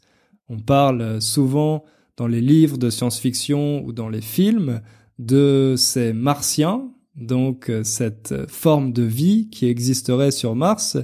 On 0.50 0.60
parle 0.60 1.20
souvent 1.20 1.84
dans 2.16 2.28
les 2.28 2.42
livres 2.42 2.78
de 2.78 2.92
science-fiction 2.92 3.84
ou 3.84 3.92
dans 3.92 4.08
les 4.08 4.22
films 4.22 4.82
de 5.20 5.76
ces 5.78 6.14
martiens, 6.14 6.92
donc 7.16 7.72
cette 7.84 8.50
forme 8.50 8.92
de 8.92 9.04
vie 9.04 9.50
qui 9.50 9.68
existerait 9.68 10.32
sur 10.32 10.56
Mars 10.56 10.98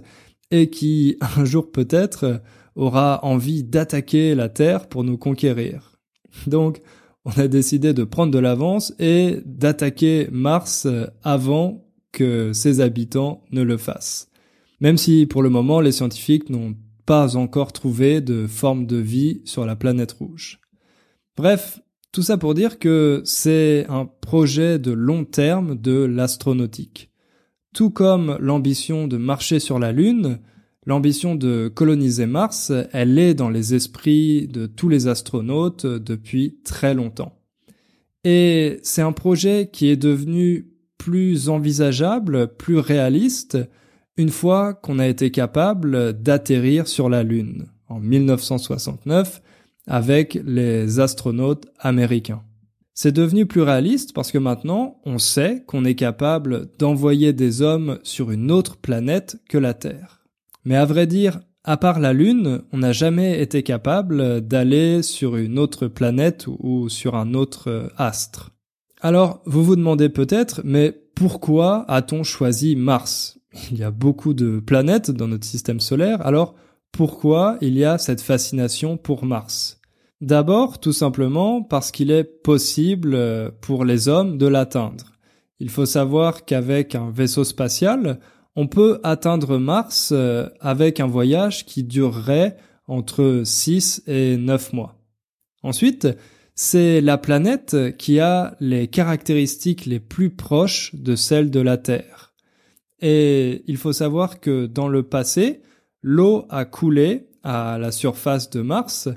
et 0.51 0.70
qui 0.70 1.18
un 1.38 1.46
jour 1.46 1.72
peut-être 1.72 2.41
aura 2.75 3.24
envie 3.24 3.63
d'attaquer 3.63 4.36
la 4.36 4.50
Terre 4.50 4.88
pour 4.88 5.03
nous 5.03 5.18
conquérir. 5.18 5.98
Donc 6.48 6.82
on 7.25 7.32
a 7.32 7.48
décidé 7.48 7.94
de 7.94 8.03
prendre 8.03 8.32
de 8.32 8.39
l'avance 8.39 8.94
et 9.00 9.41
d'attaquer 9.46 10.27
Mars 10.32 10.88
avant 11.24 11.88
que 12.12 12.51
ses 12.53 12.82
habitants 12.82 13.44
ne 13.51 13.62
le 13.62 13.77
fassent. 13.77 14.30
Même 14.80 14.98
si 14.98 15.25
pour 15.25 15.44
le 15.44 15.50
moment 15.50 15.82
les 15.82 15.91
scientifiques 15.91 16.50
n'ont 16.50 16.75
pas 17.06 17.36
encore 17.36 17.74
trouvé 17.74 18.22
de 18.22 18.48
forme 18.48 18.86
de 18.86 18.98
vie 18.98 19.41
sur 19.46 19.65
la 19.65 19.75
planète 19.75 20.13
rouge. 20.13 20.60
Bref, 21.38 21.80
tout 22.12 22.24
ça 22.24 22.38
pour 22.38 22.53
dire 22.53 22.80
que 22.80 23.22
c'est 23.25 23.86
un 23.89 24.06
projet 24.06 24.80
de 24.80 24.91
long 24.91 25.25
terme 25.25 25.75
de 25.75 26.03
l'astronautique. 26.03 27.10
Tout 27.74 27.89
comme 27.89 28.38
l'ambition 28.39 29.08
de 29.08 29.18
marcher 29.18 29.60
sur 29.60 29.80
la 29.80 29.91
Lune, 29.91 30.39
L'ambition 30.88 31.36
de 31.36 31.68
coloniser 31.68 32.25
Mars, 32.25 32.72
elle 32.91 33.20
est 33.20 33.36
dans 33.36 33.51
les 33.51 33.75
esprits 33.75 34.48
de 34.48 34.65
tous 34.65 34.89
les 34.89 35.08
astronautes 35.08 35.86
depuis 35.86 36.58
très 36.63 36.96
longtemps. 36.96 37.38
Et 38.24 38.80
c'est 38.82 39.03
un 39.03 39.12
projet 39.12 39.70
qui 39.72 39.89
est 39.89 39.98
devenu 39.98 40.72
plus 40.98 41.50
envisageable, 41.50 42.56
plus 42.56 42.80
réaliste, 42.80 43.60
une 44.18 44.30
fois 44.30 44.74
qu'on 44.74 44.98
a 44.98 45.08
été 45.08 45.30
capable 45.30 46.20
d'atterrir 46.20 46.88
sur 46.88 47.10
la 47.10 47.22
Lune 47.22 47.68
en 47.88 48.00
1969 48.00 49.41
avec 49.88 50.39
les 50.45 51.00
astronautes 51.00 51.67
américains. 51.79 52.43
C'est 52.93 53.11
devenu 53.11 53.45
plus 53.45 53.61
réaliste 53.61 54.13
parce 54.13 54.31
que 54.31 54.38
maintenant 54.38 55.00
on 55.05 55.17
sait 55.17 55.63
qu'on 55.65 55.85
est 55.85 55.95
capable 55.95 56.69
d'envoyer 56.77 57.33
des 57.33 57.61
hommes 57.61 58.00
sur 58.03 58.31
une 58.31 58.51
autre 58.51 58.77
planète 58.77 59.38
que 59.50 59.57
la 59.57 59.73
Terre. 59.73 60.21
Mais 60.65 60.75
à 60.75 60.85
vrai 60.85 61.07
dire, 61.07 61.39
à 61.63 61.77
part 61.77 62.00
la 62.00 62.13
Lune, 62.13 62.63
on 62.71 62.79
n'a 62.79 62.91
jamais 62.91 63.41
été 63.41 63.63
capable 63.63 64.41
d'aller 64.41 65.03
sur 65.03 65.35
une 65.35 65.59
autre 65.59 65.88
planète 65.88 66.47
ou 66.47 66.89
sur 66.89 67.15
un 67.15 67.33
autre 67.33 67.91
astre. 67.97 68.51
Alors, 69.00 69.41
vous 69.45 69.63
vous 69.63 69.75
demandez 69.75 70.09
peut-être, 70.09 70.61
mais 70.63 70.91
pourquoi 71.15 71.85
a-t-on 71.88 72.23
choisi 72.23 72.75
Mars? 72.75 73.39
Il 73.71 73.77
y 73.77 73.83
a 73.83 73.91
beaucoup 73.91 74.33
de 74.33 74.59
planètes 74.59 75.11
dans 75.11 75.27
notre 75.27 75.45
système 75.45 75.79
solaire, 75.79 76.25
alors 76.25 76.55
pourquoi 76.91 77.57
il 77.62 77.77
y 77.77 77.86
a 77.86 77.98
cette 77.98 78.21
fascination 78.21 78.98
pour 78.98 79.25
Mars 79.25 79.79
D'abord, 80.21 80.79
tout 80.79 80.93
simplement 80.93 81.63
parce 81.63 81.91
qu'il 81.91 82.12
est 82.12 82.24
possible 82.24 83.15
euh, 83.15 83.50
pour 83.62 83.86
les 83.86 84.07
hommes 84.07 84.38
de 84.38 84.45
l'atteindre. 84.45 85.05
Il 85.60 85.69
faut 85.69 85.88
savoir 85.88 86.45
qu'avec 86.45 86.93
un 86.93 87.10
vaisseau 87.10 87.43
spatial, 87.43 88.19
on 88.55 88.67
peut 88.67 89.00
atteindre 89.03 89.57
Mars 89.57 90.12
euh, 90.12 90.48
avec 90.60 91.00
un 91.00 91.07
voyage 91.07 91.65
qui 91.65 91.83
durerait 91.83 92.57
entre 92.88 93.41
6 93.45 94.03
et 94.05 94.38
9 94.38 94.74
mois. 94.74 94.95
Ensuite, 95.63 96.07
c'est 96.53 97.01
la 97.01 97.17
planète 97.17 97.95
qui 97.98 98.19
a 98.19 98.55
les 98.60 98.88
caractéristiques 98.88 99.86
les 99.86 100.00
plus 100.00 100.29
proches 100.29 100.93
de 100.93 101.15
celles 101.15 101.50
de 101.50 101.62
la 101.62 101.77
Terre. 101.77 102.33
Et 103.01 103.63
il 103.65 103.77
faut 103.77 103.93
savoir 103.93 104.39
que 104.39 104.67
dans 104.67 104.88
le 104.88 105.03
passé, 105.03 105.62
l'eau 106.01 106.46
a 106.50 106.65
coulé 106.65 107.27
à 107.43 107.77
la 107.79 107.91
surface 107.91 108.50
de 108.50 108.62
Mars 108.62 109.10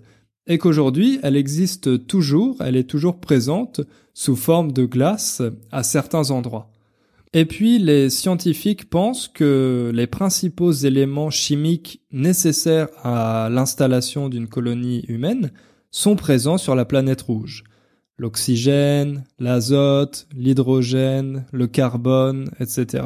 et 0.46 0.58
qu'aujourd'hui 0.58 1.18
elle 1.22 1.36
existe 1.36 2.06
toujours, 2.06 2.56
elle 2.60 2.76
est 2.76 2.88
toujours 2.88 3.20
présente 3.20 3.80
sous 4.12 4.36
forme 4.36 4.72
de 4.72 4.84
glace 4.84 5.42
à 5.72 5.82
certains 5.82 6.30
endroits. 6.30 6.70
Et 7.32 7.46
puis 7.46 7.80
les 7.80 8.10
scientifiques 8.10 8.88
pensent 8.88 9.26
que 9.26 9.90
les 9.92 10.06
principaux 10.06 10.70
éléments 10.70 11.30
chimiques 11.30 12.00
nécessaires 12.12 12.88
à 13.02 13.48
l'installation 13.50 14.28
d'une 14.28 14.46
colonie 14.46 15.04
humaine 15.08 15.50
sont 15.90 16.14
présents 16.14 16.58
sur 16.58 16.76
la 16.76 16.84
planète 16.84 17.22
rouge. 17.22 17.64
L'oxygène, 18.18 19.24
l'azote, 19.40 20.28
l'hydrogène, 20.32 21.46
le 21.52 21.66
carbone, 21.66 22.50
etc. 22.60 23.02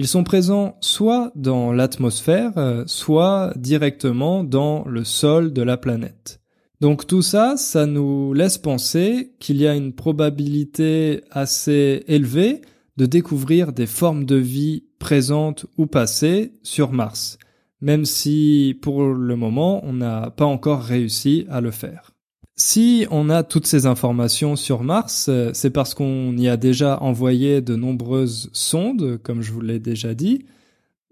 Ils 0.00 0.06
sont 0.06 0.22
présents 0.22 0.76
soit 0.80 1.32
dans 1.34 1.72
l'atmosphère, 1.72 2.56
euh, 2.56 2.84
soit 2.86 3.52
directement 3.56 4.44
dans 4.44 4.84
le 4.86 5.02
sol 5.02 5.52
de 5.52 5.60
la 5.60 5.76
planète. 5.76 6.40
Donc 6.80 7.08
tout 7.08 7.22
ça, 7.22 7.56
ça 7.56 7.84
nous 7.84 8.32
laisse 8.32 8.58
penser 8.58 9.32
qu'il 9.40 9.56
y 9.56 9.66
a 9.66 9.74
une 9.74 9.92
probabilité 9.92 11.22
assez 11.32 12.04
élevée 12.06 12.62
de 12.96 13.06
découvrir 13.06 13.72
des 13.72 13.86
formes 13.86 14.24
de 14.24 14.36
vie 14.36 14.84
présentes 15.00 15.66
ou 15.76 15.86
passées 15.86 16.52
sur 16.62 16.92
Mars, 16.92 17.36
même 17.80 18.04
si 18.04 18.78
pour 18.80 19.02
le 19.02 19.34
moment 19.34 19.84
on 19.84 19.94
n'a 19.94 20.30
pas 20.30 20.44
encore 20.44 20.82
réussi 20.82 21.44
à 21.50 21.60
le 21.60 21.72
faire. 21.72 22.12
Si 22.60 23.06
on 23.12 23.30
a 23.30 23.44
toutes 23.44 23.68
ces 23.68 23.86
informations 23.86 24.56
sur 24.56 24.82
Mars, 24.82 25.28
euh, 25.28 25.52
c'est 25.54 25.70
parce 25.70 25.94
qu'on 25.94 26.36
y 26.36 26.48
a 26.48 26.56
déjà 26.56 27.00
envoyé 27.00 27.60
de 27.60 27.76
nombreuses 27.76 28.50
sondes, 28.52 29.20
comme 29.22 29.42
je 29.42 29.52
vous 29.52 29.60
l'ai 29.60 29.78
déjà 29.78 30.12
dit, 30.12 30.44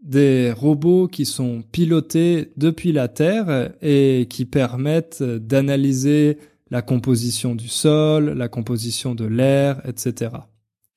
des 0.02 0.50
robots 0.50 1.06
qui 1.06 1.24
sont 1.24 1.62
pilotés 1.70 2.50
depuis 2.56 2.90
la 2.90 3.06
Terre 3.06 3.70
et 3.80 4.26
qui 4.28 4.44
permettent 4.44 5.22
d'analyser 5.22 6.38
la 6.72 6.82
composition 6.82 7.54
du 7.54 7.68
sol, 7.68 8.30
la 8.30 8.48
composition 8.48 9.14
de 9.14 9.24
l'air, 9.24 9.80
etc. 9.86 10.32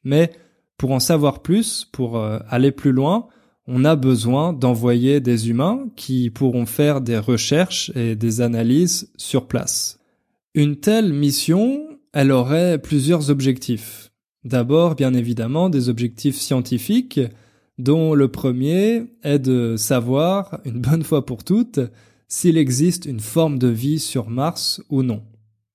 Mais 0.04 0.32
pour 0.78 0.94
en 0.94 1.00
savoir 1.00 1.44
plus, 1.44 1.88
pour 1.92 2.18
euh, 2.18 2.40
aller 2.50 2.72
plus 2.72 2.92
loin, 2.92 3.28
on 3.68 3.86
a 3.86 3.96
besoin 3.96 4.52
d'envoyer 4.54 5.20
des 5.20 5.52
humains 5.52 5.86
qui 5.96 6.32
pourront 6.32 6.66
faire 6.66 7.02
des 7.02 7.20
recherches 7.20 7.92
et 7.96 8.16
des 8.16 8.42
analyses 8.42 9.12
sur 9.16 9.48
place. 9.48 9.99
Une 10.56 10.78
telle 10.78 11.14
mission, 11.14 12.00
elle 12.12 12.32
aurait 12.32 12.80
plusieurs 12.80 13.30
objectifs. 13.30 14.12
D'abord, 14.44 14.96
bien 14.96 15.14
évidemment, 15.14 15.70
des 15.70 15.90
objectifs 15.90 16.38
scientifiques, 16.38 17.20
dont 17.78 18.16
le 18.16 18.30
premier 18.30 19.04
est 19.22 19.38
de 19.38 19.76
savoir, 19.78 20.60
une 20.66 20.82
bonne 20.82 21.04
fois 21.04 21.24
pour 21.24 21.44
toutes, 21.44 21.80
s'il 22.28 22.58
existe 22.58 23.06
une 23.06 23.20
forme 23.20 23.60
de 23.60 23.68
vie 23.68 24.00
sur 24.00 24.30
Mars 24.30 24.82
ou 24.90 25.04
non. 25.04 25.24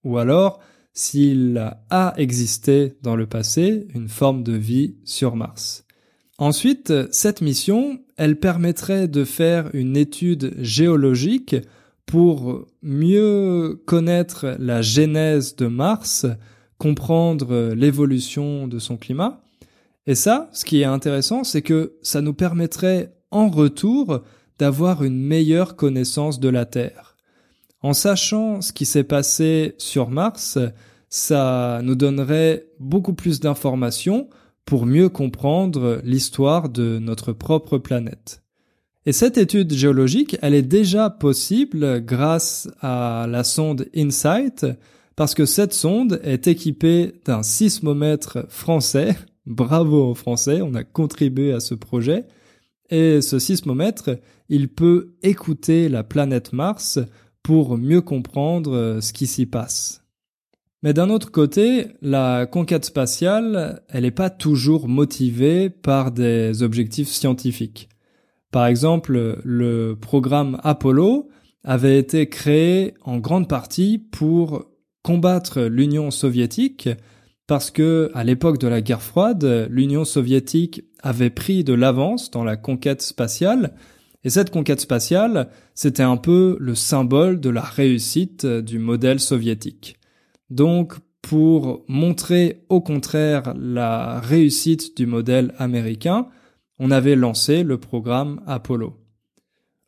Ou 0.03 0.19
alors, 0.19 0.59
s'il 0.93 1.73
a 1.91 2.15
existé 2.17 2.95
dans 3.01 3.15
le 3.15 3.27
passé 3.27 3.87
une 3.95 4.09
forme 4.09 4.43
de 4.43 4.55
vie 4.55 4.97
sur 5.05 5.37
Mars. 5.37 5.85
Ensuite, 6.39 6.93
cette 7.13 7.43
mission, 7.43 8.01
elle 8.17 8.41
permettrait 8.41 9.07
de 9.07 9.25
faire 9.25 9.71
une 9.73 9.97
étude 9.97 10.55
géologique 10.59 11.55
pour 12.07 12.67
mieux 12.83 13.83
connaître 13.87 14.57
la 14.59 14.83
genèse 14.83 15.57
de 15.57 15.67
Mars, 15.67 16.27
comprendre 16.79 17.73
l'évolution 17.75 18.69
de 18.69 18.79
son 18.79 18.97
climat. 18.97 19.43
Et 20.07 20.15
ça, 20.15 20.51
ce 20.53 20.65
qui 20.65 20.83
est 20.83 20.85
intéressant, 20.85 21.45
c'est 21.45 21.63
que 21.63 21.95
ça 22.03 22.21
nous 22.21 22.35
permettrait 22.35 23.15
en 23.31 23.49
retour 23.49 24.23
d'avoir 24.59 25.03
une 25.03 25.19
meilleure 25.19 25.77
connaissance 25.77 26.41
de 26.41 26.49
la 26.49 26.67
Terre. 26.67 27.17
En 27.81 27.93
sachant 27.93 28.61
ce 28.61 28.73
qui 28.73 28.87
s'est 28.87 29.05
passé 29.05 29.75
sur 29.79 30.11
Mars, 30.11 30.59
ça 31.09 31.81
nous 31.83 31.95
donnerait 31.95 32.67
beaucoup 32.79 33.15
plus 33.15 33.41
d'informations 33.41 34.29
pour 34.65 34.87
mieux 34.87 35.09
comprendre 35.09 36.01
l'histoire 36.05 36.69
de 36.69 36.99
notre 36.99 37.33
propre 37.33 37.79
planète. 37.79 38.44
Et 39.07 39.13
cette 39.13 39.37
étude 39.37 39.75
géologique, 39.75 40.39
elle 40.41 40.55
est 40.55 40.63
déjà 40.63 41.11
possible 41.11 42.01
grâce 42.03 42.71
à 42.81 43.27
la 43.29 43.45
sonde 43.45 43.87
InSight, 43.95 44.67
parce 45.15 45.35
que 45.35 45.45
cette 45.45 45.75
sonde 45.75 46.21
est 46.25 46.49
équipée 46.49 47.13
d'un 47.27 47.43
sismomètre 47.43 48.47
français. 48.49 49.15
Bravo 49.47 50.11
aux 50.11 50.15
Français, 50.15 50.63
on 50.63 50.75
a 50.75 50.85
contribué 50.85 51.53
à 51.53 51.61
ce 51.61 51.75
projet. 51.75 52.25
Et 52.89 53.21
ce 53.21 53.39
sismomètre, 53.39 54.11
il 54.49 54.69
peut 54.69 55.15
écouter 55.23 55.91
la 55.91 56.03
planète 56.03 56.55
Mars 56.55 56.99
pour 57.43 57.77
mieux 57.77 58.01
comprendre 58.01 59.01
ce 59.03 59.13
qui 59.13 59.27
s'y 59.27 59.45
passe. 59.45 60.03
Mais 60.83 60.95
d'un 60.95 61.11
autre 61.11 61.31
côté, 61.31 61.89
la 62.01 62.47
conquête 62.47 62.87
spatiale, 62.87 63.83
elle 63.89 64.05
n'est 64.05 64.11
pas 64.11 64.31
toujours 64.31 64.89
motivée 64.89 65.69
par 65.69 66.11
des 66.11 66.63
objectifs 66.63 67.09
scientifiques. 67.09 67.91
Par 68.55 68.69
exemple, 68.69 69.41
le 69.43 69.99
programme 70.01 70.61
Apollo 70.63 71.29
avait 71.65 71.99
été 71.99 72.29
créé 72.29 72.95
en 73.03 73.19
grande 73.19 73.49
partie 73.49 73.99
pour 73.99 74.67
combattre 75.03 75.63
l'Union 75.63 76.13
soviétique 76.13 76.89
parce 77.49 77.73
que 77.73 78.13
à 78.15 78.23
l'époque 78.23 78.61
de 78.61 78.69
la 78.69 78.81
guerre 78.81 79.03
froide, 79.03 79.67
l'Union 79.71 80.05
soviétique 80.05 80.85
avait 81.03 81.31
pris 81.31 81.65
de 81.65 81.75
l'avance 81.75 82.31
dans 82.31 82.45
la 82.45 82.57
conquête 82.57 83.03
spatiale 83.03 83.75
et 84.23 84.31
cette 84.31 84.53
conquête 84.53 84.81
spatiale, 84.81 85.49
c'était 85.75 86.05
un 86.05 86.17
peu 86.17 86.57
le 86.61 86.77
symbole 86.77 87.41
de 87.41 87.51
la 87.51 87.63
réussite 87.63 88.47
du 88.47 88.79
modèle 88.79 89.19
soviétique. 89.19 89.97
Donc 90.51 90.95
pour 91.23 91.85
montrer 91.89 92.63
au 92.69 92.81
contraire 92.81 93.53
la 93.59 94.21
réussite 94.21 94.97
du 94.97 95.07
modèle 95.07 95.53
américain, 95.59 96.29
on 96.79 96.91
avait 96.91 97.17
lancé 97.17 97.63
le 97.63 97.79
programme 97.79 98.41
Apollo. 98.47 98.99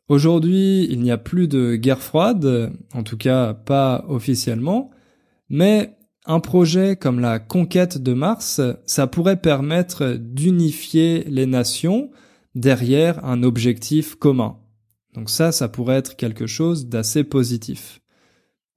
Aujourd'hui, 0.09 0.87
il 0.89 1.01
n'y 1.01 1.11
a 1.11 1.17
plus 1.17 1.47
de 1.47 1.75
guerre 1.75 2.01
froide, 2.01 2.71
en 2.93 3.03
tout 3.03 3.17
cas 3.17 3.53
pas 3.53 4.05
officiellement, 4.07 4.91
mais 5.49 5.97
un 6.25 6.39
projet 6.39 6.95
comme 6.95 7.19
la 7.19 7.39
conquête 7.39 7.97
de 7.97 8.13
Mars, 8.13 8.61
ça 8.85 9.07
pourrait 9.07 9.41
permettre 9.41 10.17
d'unifier 10.19 11.23
les 11.27 11.45
nations 11.45 12.11
derrière 12.55 13.23
un 13.25 13.43
objectif 13.43 14.15
commun. 14.15 14.57
Donc 15.13 15.29
ça, 15.29 15.51
ça 15.51 15.69
pourrait 15.69 15.95
être 15.95 16.15
quelque 16.15 16.47
chose 16.47 16.87
d'assez 16.87 17.23
positif. 17.23 18.01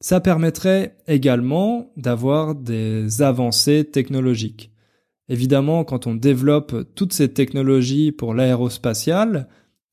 Ça 0.00 0.20
permettrait 0.20 0.96
également 1.06 1.92
d'avoir 1.96 2.54
des 2.54 3.20
avancées 3.20 3.84
technologiques. 3.84 4.72
Évidemment, 5.30 5.84
quand 5.84 6.06
on 6.06 6.14
développe 6.14 6.74
toutes 6.94 7.14
ces 7.14 7.32
technologies 7.32 8.12
pour 8.12 8.34
l'aérospatiale, 8.34 9.48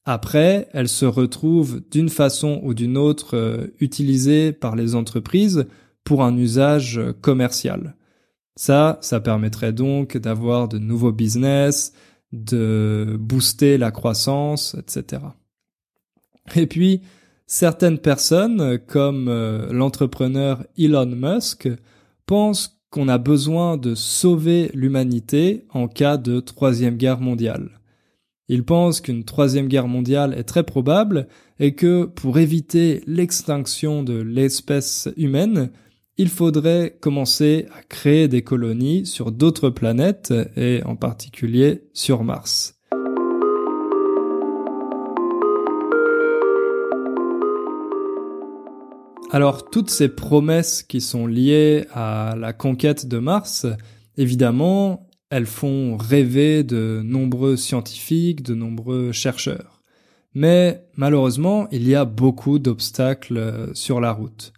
Après, 0.10 0.70
elles 0.72 0.88
se 0.88 1.06
retrouvent 1.06 1.82
d'une 1.92 2.08
façon 2.08 2.62
ou 2.64 2.74
d'une 2.74 2.98
autre 2.98 3.36
euh, 3.36 3.68
utilisées 3.82 4.54
par 4.54 4.78
les 4.78 4.96
entreprises 4.96 5.68
pour 6.06 6.24
un 6.24 6.38
usage 6.38 7.02
commercial. 7.20 7.98
Ça, 8.56 9.00
ça 9.02 9.20
permettrait 9.20 9.74
donc 9.74 10.16
d'avoir 10.16 10.70
de 10.70 10.78
nouveaux 10.78 11.12
business, 11.12 11.92
de 12.32 13.18
booster 13.20 13.78
la 13.78 13.92
croissance, 13.92 14.78
etc. 14.80 15.24
Et 16.56 16.68
puis, 16.68 17.02
certaines 17.46 18.00
personnes, 18.00 18.80
comme 18.88 19.28
euh, 19.28 19.74
l'entrepreneur 19.74 20.64
Elon 20.78 21.06
Musk, 21.06 21.68
pensent 22.26 22.77
qu'on 22.90 23.08
a 23.08 23.18
besoin 23.18 23.78
de 23.78 23.96
sauver 23.96 24.72
l'humanité 24.74 25.66
en 25.74 25.88
cas 25.88 26.18
de 26.18 26.40
troisième 26.40 26.98
guerre 26.98 27.20
mondiale. 27.20 27.80
Il 28.50 28.64
pense 28.64 29.02
qu'une 29.02 29.26
troisième 29.26 29.68
guerre 29.68 29.88
mondiale 29.88 30.34
est 30.38 30.44
très 30.44 30.64
probable 30.64 31.28
et 31.60 31.76
que 31.76 32.06
pour 32.06 32.40
éviter 32.40 33.02
l'extinction 33.06 34.04
de 34.04 34.22
l'espèce 34.22 35.10
humaine, 35.18 35.72
il 36.18 36.30
faudrait 36.30 36.98
commencer 37.02 37.66
à 37.78 37.84
créer 37.84 38.28
des 38.28 38.42
colonies 38.42 39.06
sur 39.06 39.32
d'autres 39.32 39.70
planètes 39.70 40.34
et 40.56 40.82
en 40.86 40.96
particulier 40.96 41.84
sur 41.94 42.24
Mars. 42.24 42.77
Alors 49.32 49.70
toutes 49.70 49.90
ces 49.90 50.08
promesses 50.08 50.84
qui 50.84 51.02
sont 51.02 51.28
liées 51.28 51.86
à 51.94 52.36
la 52.40 52.54
conquête 52.54 53.08
de 53.08 53.18
Mars, 53.18 53.66
évidemment, 54.16 55.10
elles 55.30 55.46
font 55.46 55.98
rêver 55.98 56.64
de 56.64 57.02
nombreux 57.04 57.58
scientifiques, 57.58 58.42
de 58.42 58.56
nombreux 58.56 59.12
chercheurs. 59.12 59.82
Mais 60.34 60.86
malheureusement, 60.96 61.68
il 61.72 61.88
y 61.88 61.96
a 61.96 62.06
beaucoup 62.06 62.58
d'obstacles 62.58 63.72
sur 63.74 64.00
la 64.00 64.14
route. 64.14 64.54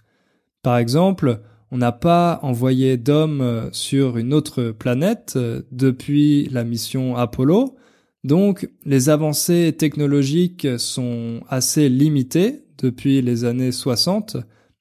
Par 0.61 0.77
exemple, 0.77 1.41
on 1.71 1.77
n'a 1.77 1.91
pas 1.91 2.39
envoyé 2.43 2.97
d'hommes 2.97 3.41
euh, 3.41 3.69
sur 3.71 4.17
une 4.17 4.33
autre 4.33 4.71
planète 4.71 5.33
euh, 5.35 5.61
depuis 5.71 6.49
la 6.49 6.63
mission 6.63 7.15
Apollo, 7.15 7.75
donc 8.23 8.69
les 8.85 9.09
avancées 9.09 9.73
technologiques 9.77 10.67
sont 10.77 11.41
assez 11.47 11.87
limitées 11.87 12.63
depuis 12.79 13.21
les 13.21 13.45
années 13.45 13.71
60, 13.71 14.37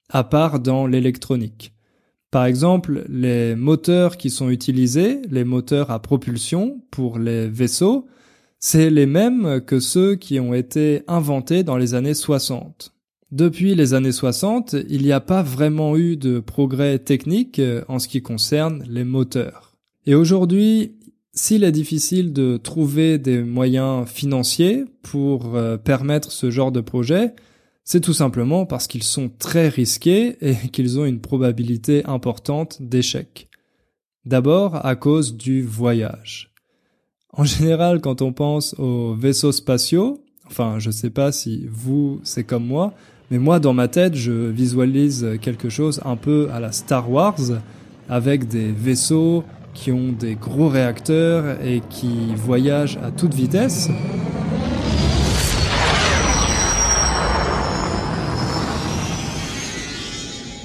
à 0.09 0.25
part 0.25 0.61
dans 0.61 0.87
l'électronique. 0.87 1.73
Par 2.31 2.45
exemple, 2.45 3.05
les 3.09 3.55
moteurs 3.55 4.17
qui 4.17 4.31
sont 4.31 4.51
utilisés, 4.51 5.23
les 5.31 5.45
moteurs 5.45 5.91
à 5.91 6.01
propulsion 6.01 6.83
pour 6.91 7.19
les 7.19 7.49
vaisseaux, 7.49 8.07
c'est 8.61 8.91
les 8.91 9.07
mêmes 9.07 9.61
que 9.65 9.81
ceux 9.81 10.17
qui 10.17 10.39
ont 10.41 10.53
été 10.53 11.03
inventés 11.07 11.63
dans 11.63 11.77
les 11.77 11.95
années 11.95 12.15
60. 12.15 12.93
Depuis 13.31 13.75
les 13.75 13.95
années 13.95 14.13
60, 14.13 14.75
il 14.89 15.03
n'y 15.03 15.13
a 15.13 15.21
pas 15.21 15.43
vraiment 15.43 15.97
eu 15.97 16.17
de 16.17 16.41
progrès 16.41 16.99
technique 16.99 17.59
euh, 17.59 17.85
en 17.87 17.99
ce 17.99 18.09
qui 18.09 18.23
concerne 18.23 18.83
les 18.89 19.05
moteurs. 19.05 19.77
Et 20.07 20.15
aujourd'hui, 20.15 20.97
s'il 21.35 21.63
est 21.63 21.73
difficile 21.73 22.33
de 22.33 22.57
trouver 22.57 23.19
des 23.19 23.43
moyens 23.43 24.09
financiers 24.09 24.85
pour 25.03 25.55
euh, 25.57 25.77
permettre 25.77 26.33
ce 26.33 26.51
genre 26.51 26.73
de 26.73 26.81
projet, 26.81 27.35
c'est 27.91 28.03
tout 28.03 28.13
simplement 28.13 28.67
parce 28.67 28.87
qu'ils 28.87 29.03
sont 29.03 29.31
très 29.31 29.67
risqués 29.69 30.37
et 30.43 30.55
qu'ils 30.73 30.99
ont 31.01 31.07
une 31.07 31.21
probabilité 31.21 32.05
importante 32.05 32.83
d'échec. 32.83 33.49
D'abord 34.27 34.85
à 34.85 34.95
cause 34.95 35.39
du 35.39 35.63
voyage. 35.63 36.53
En 37.33 37.45
général, 37.45 38.03
quand 38.03 38.21
on 38.21 38.35
pense 38.35 38.75
aux 38.79 39.15
vaisseaux 39.15 39.53
spatiaux, 39.53 40.23
enfin 40.47 40.79
je 40.79 40.91
sais 40.91 41.09
pas 41.09 41.33
si 41.33 41.67
vous 41.71 42.21
c'est 42.25 42.45
comme 42.45 42.67
moi, 42.67 42.93
mais 43.31 43.39
moi, 43.39 43.59
dans 43.59 43.73
ma 43.73 43.89
tête, 43.89 44.15
je 44.15 44.33
visualise 44.33 45.39
quelque 45.41 45.71
chose 45.71 46.03
un 46.05 46.17
peu 46.17 46.51
à 46.53 46.61
la 46.61 46.73
Star 46.73 47.11
Wars, 47.11 47.41
avec 48.11 48.49
des 48.49 48.71
vaisseaux 48.71 49.45
qui 49.73 49.93
ont 49.93 50.13
des 50.13 50.35
gros 50.35 50.69
réacteurs 50.69 51.63
et 51.65 51.83
qui 51.89 52.35
voyagent 52.35 52.99
à 53.03 53.11
toute 53.11 53.33
vitesse. 53.33 53.89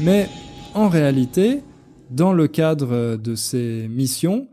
Mais 0.03 0.27
en 0.73 0.89
réalité, 0.89 1.61
dans 2.11 2.33
le 2.33 2.49
cadre 2.49 3.15
de 3.15 3.35
ces 3.35 3.87
missions, 3.87 4.49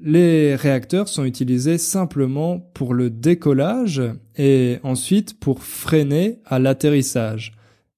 les 0.00 0.54
réacteurs 0.54 1.08
sont 1.08 1.24
utilisés 1.24 1.76
simplement 1.76 2.58
pour 2.72 2.94
le 2.94 3.10
décollage 3.10 4.00
et 4.36 4.78
ensuite 4.82 5.38
pour 5.38 5.62
freiner 5.62 6.38
à 6.46 6.58
l'atterrissage, 6.58 7.52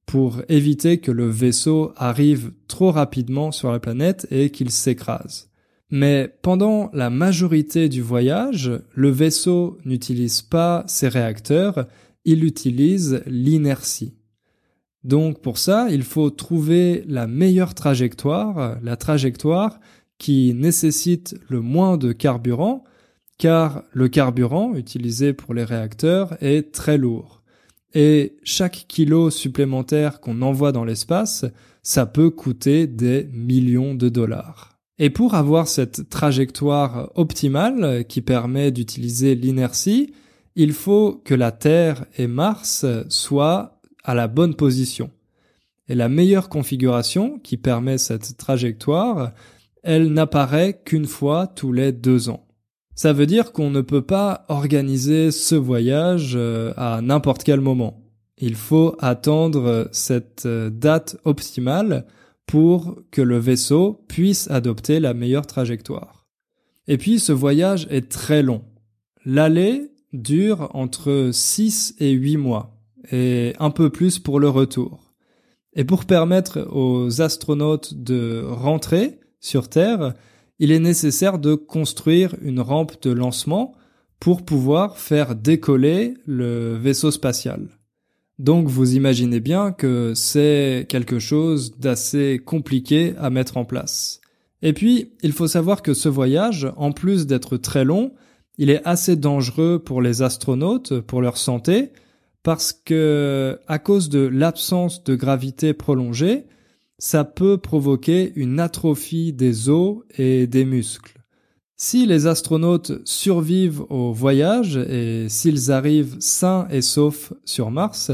pour 0.05 0.43
éviter 0.49 0.99
que 0.99 1.13
le 1.13 1.29
vaisseau 1.29 1.93
arrive 1.97 2.51
trop 2.67 2.91
rapidement 2.91 3.53
sur 3.53 3.71
la 3.71 3.79
planète 3.79 4.27
et 4.33 4.51
qu'il 4.51 4.71
s'écrase. 4.71 5.49
Mais 5.91 6.35
pendant 6.43 6.91
la 6.93 7.09
majorité 7.09 7.89
du 7.89 8.03
voyage, 8.03 8.73
le 8.95 9.11
vaisseau 9.11 9.79
n'utilise 9.85 10.43
pas 10.43 10.83
ses 10.89 11.07
réacteurs, 11.07 11.87
il 12.25 12.43
utilise 12.43 13.23
l'inertie. 13.27 14.20
Donc 15.05 15.41
pour 15.41 15.59
ça, 15.59 15.89
il 15.91 16.03
faut 16.03 16.31
trouver 16.31 17.05
la 17.09 17.27
meilleure 17.27 17.75
trajectoire, 17.75 18.79
la 18.83 18.97
trajectoire 18.97 19.81
qui 20.19 20.53
nécessite 20.55 21.35
le 21.49 21.61
moins 21.61 21.97
de 21.97 22.13
carburant, 22.13 22.85
car 23.39 23.85
le 23.93 24.09
carburant 24.09 24.75
utilisé 24.75 25.33
pour 25.33 25.55
les 25.55 25.65
réacteurs 25.65 26.37
est 26.43 26.73
très 26.73 26.99
lourd. 26.99 27.43
Et 27.95 28.37
chaque 28.45 28.85
kilo 28.87 29.31
supplémentaire 29.31 30.21
qu'on 30.21 30.43
envoie 30.43 30.73
dans 30.73 30.85
l'espace, 30.85 31.47
ça 31.83 32.05
peut 32.05 32.31
coûter 32.31 32.87
des 32.87 33.29
millions 33.33 33.95
de 33.95 34.11
dollars. 34.11 34.79
Et 34.99 35.09
pour 35.09 35.35
avoir 35.35 35.67
cette 35.67 36.11
trajectoire 36.11 37.11
optimale 37.15 38.05
qui 38.07 38.21
permet 38.21 38.71
d'utiliser 38.71 39.35
l'inertie, 39.35 40.13
il 40.57 40.75
faut 40.75 41.23
que 41.25 41.35
la 41.35 41.53
Terre 41.53 42.05
et 42.19 42.27
Mars 42.27 42.85
soient 43.09 43.80
à 44.05 44.15
la 44.15 44.29
bonne 44.29 44.55
position. 44.55 45.11
Et 45.89 45.95
la 45.95 46.09
meilleure 46.09 46.49
configuration 46.49 47.39
qui 47.39 47.57
permet 47.57 47.99
cette 47.99 48.37
trajectoire, 48.37 49.33
elle 49.83 50.13
n'apparaît 50.13 50.81
qu'une 50.85 51.07
fois 51.07 51.47
tous 51.47 51.73
les 51.73 51.93
deux 51.93 52.29
ans. 52.29 52.47
Ça 52.95 53.13
veut 53.13 53.27
dire 53.27 53.53
qu'on 53.53 53.71
ne 53.71 53.81
peut 53.81 54.03
pas 54.03 54.45
organiser 54.49 55.31
ce 55.31 55.55
voyage 55.55 56.35
euh, 56.37 56.75
à 56.77 57.01
n'importe 57.01 57.45
quel 57.45 57.61
moment. 57.61 58.03
Il 58.37 58.55
faut 58.55 58.95
attendre 58.99 59.89
cette 59.93 60.45
euh, 60.47 60.71
date 60.71 61.17
optimale 61.25 62.07
pour 62.47 62.97
que 63.11 63.23
le 63.23 63.39
vaisseau 63.39 64.05
puisse 64.09 64.51
adopter 64.51 65.01
la 65.01 65.15
meilleure 65.15 65.47
trajectoire. 65.47 66.27
Et 66.89 66.99
puis 66.99 67.21
ce 67.21 67.33
voyage 67.33 67.87
est 67.91 68.11
très 68.11 68.43
long. 68.43 68.65
L'aller 69.25 69.91
dure 70.13 70.71
entre 70.75 71.31
6 71.33 71.95
et 72.01 72.11
8 72.11 72.37
mois, 72.37 72.80
et 73.11 73.55
un 73.59 73.71
peu 73.71 73.91
plus 73.91 74.19
pour 74.19 74.41
le 74.41 74.49
retour. 74.49 75.13
Et 75.75 75.85
pour 75.85 76.05
permettre 76.05 76.67
aux 76.71 77.21
astronautes 77.21 77.95
de 77.95 78.45
rentrer, 78.47 79.21
sur 79.41 79.69
Terre, 79.69 80.15
il 80.59 80.73
est 80.73 80.79
nécessaire 80.79 81.39
de 81.39 81.55
construire 81.55 82.35
une 82.43 82.61
rampe 82.61 83.03
de 83.03 83.11
lancement 83.11 83.75
pour 84.19 84.45
pouvoir 84.45 84.99
faire 84.99 85.35
décoller 85.35 86.15
le 86.27 86.77
vaisseau 86.77 87.11
spatial. 87.11 87.69
Donc 88.39 88.69
vous 88.69 88.95
imaginez 88.95 89.41
bien 89.41 89.73
que 89.73 90.13
c'est 90.15 90.87
quelque 90.89 91.19
chose 91.19 91.79
d'assez 91.79 92.41
compliqué 92.45 93.15
à 93.19 93.31
mettre 93.31 93.57
en 93.57 93.65
place. 93.65 94.21
Et 94.63 94.75
puis, 94.75 95.13
il 95.23 95.33
faut 95.33 95.49
savoir 95.49 95.81
que 95.81 95.95
ce 95.95 96.11
voyage, 96.11 96.71
en 96.77 96.93
plus 96.93 97.27
d'être 97.27 97.57
très 97.57 97.85
long, 97.85 98.13
il 98.59 98.69
est 98.69 98.87
assez 98.87 99.17
dangereux 99.17 99.79
pour 99.79 100.03
les 100.03 100.21
astronautes, 100.21 101.01
pour 101.01 101.23
leur 101.23 101.39
santé, 101.39 101.93
parce 102.43 102.73
que, 102.73 103.59
à 103.69 103.79
cause 103.79 104.09
de 104.09 104.21
l'absence 104.21 105.05
de 105.05 105.15
gravité 105.15 105.75
prolongée, 105.75 106.47
ça 106.99 107.25
peut 107.25 107.59
provoquer 107.59 108.33
une 108.37 108.61
atrophie 108.61 109.33
des 109.33 109.69
os 109.69 109.99
et 110.17 110.47
des 110.47 110.65
muscles. 110.65 111.21
Si 111.77 112.05
les 112.05 112.27
astronautes 112.27 113.01
survivent 113.07 113.83
au 113.89 114.13
voyage 114.13 114.77
et 114.77 115.31
s'ils 115.31 115.73
arrivent 115.73 116.17
sains 116.21 116.69
et 116.71 116.83
saufs 116.83 117.33
sur 117.47 117.71
Mars, 117.71 118.13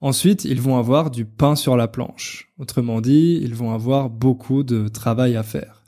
ensuite 0.00 0.46
ils 0.46 0.60
vont 0.60 0.78
avoir 0.78 1.10
du 1.10 1.26
pain 1.26 1.54
sur 1.54 1.76
la 1.76 1.86
planche. 1.86 2.50
Autrement 2.58 3.02
dit, 3.02 3.38
ils 3.42 3.54
vont 3.54 3.72
avoir 3.72 4.08
beaucoup 4.08 4.62
de 4.62 4.88
travail 4.88 5.36
à 5.36 5.42
faire. 5.42 5.84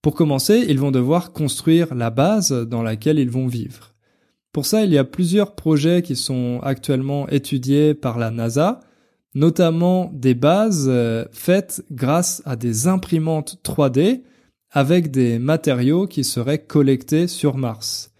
Pour 0.00 0.14
commencer, 0.14 0.64
ils 0.68 0.78
vont 0.78 0.92
devoir 0.92 1.32
construire 1.32 1.92
la 1.94 2.10
base 2.10 2.52
dans 2.52 2.82
laquelle 2.82 3.18
ils 3.18 3.30
vont 3.30 3.48
vivre. 3.48 3.93
Pour 4.54 4.66
ça, 4.66 4.84
il 4.84 4.92
y 4.92 4.98
a 4.98 5.04
plusieurs 5.04 5.56
projets 5.56 6.00
qui 6.00 6.14
sont 6.14 6.60
actuellement 6.62 7.28
étudiés 7.28 7.92
par 7.92 8.20
la 8.20 8.30
NASA, 8.30 8.78
notamment 9.34 10.12
des 10.14 10.34
bases 10.34 10.86
euh, 10.88 11.24
faites 11.32 11.84
grâce 11.90 12.40
à 12.44 12.54
des 12.54 12.86
imprimantes 12.86 13.58
3D 13.64 14.22
avec 14.70 15.10
des 15.10 15.40
matériaux 15.40 16.06
qui 16.06 16.22
seraient 16.22 16.64
collectés 16.64 17.26
sur 17.26 17.56
Mars. 17.56 18.12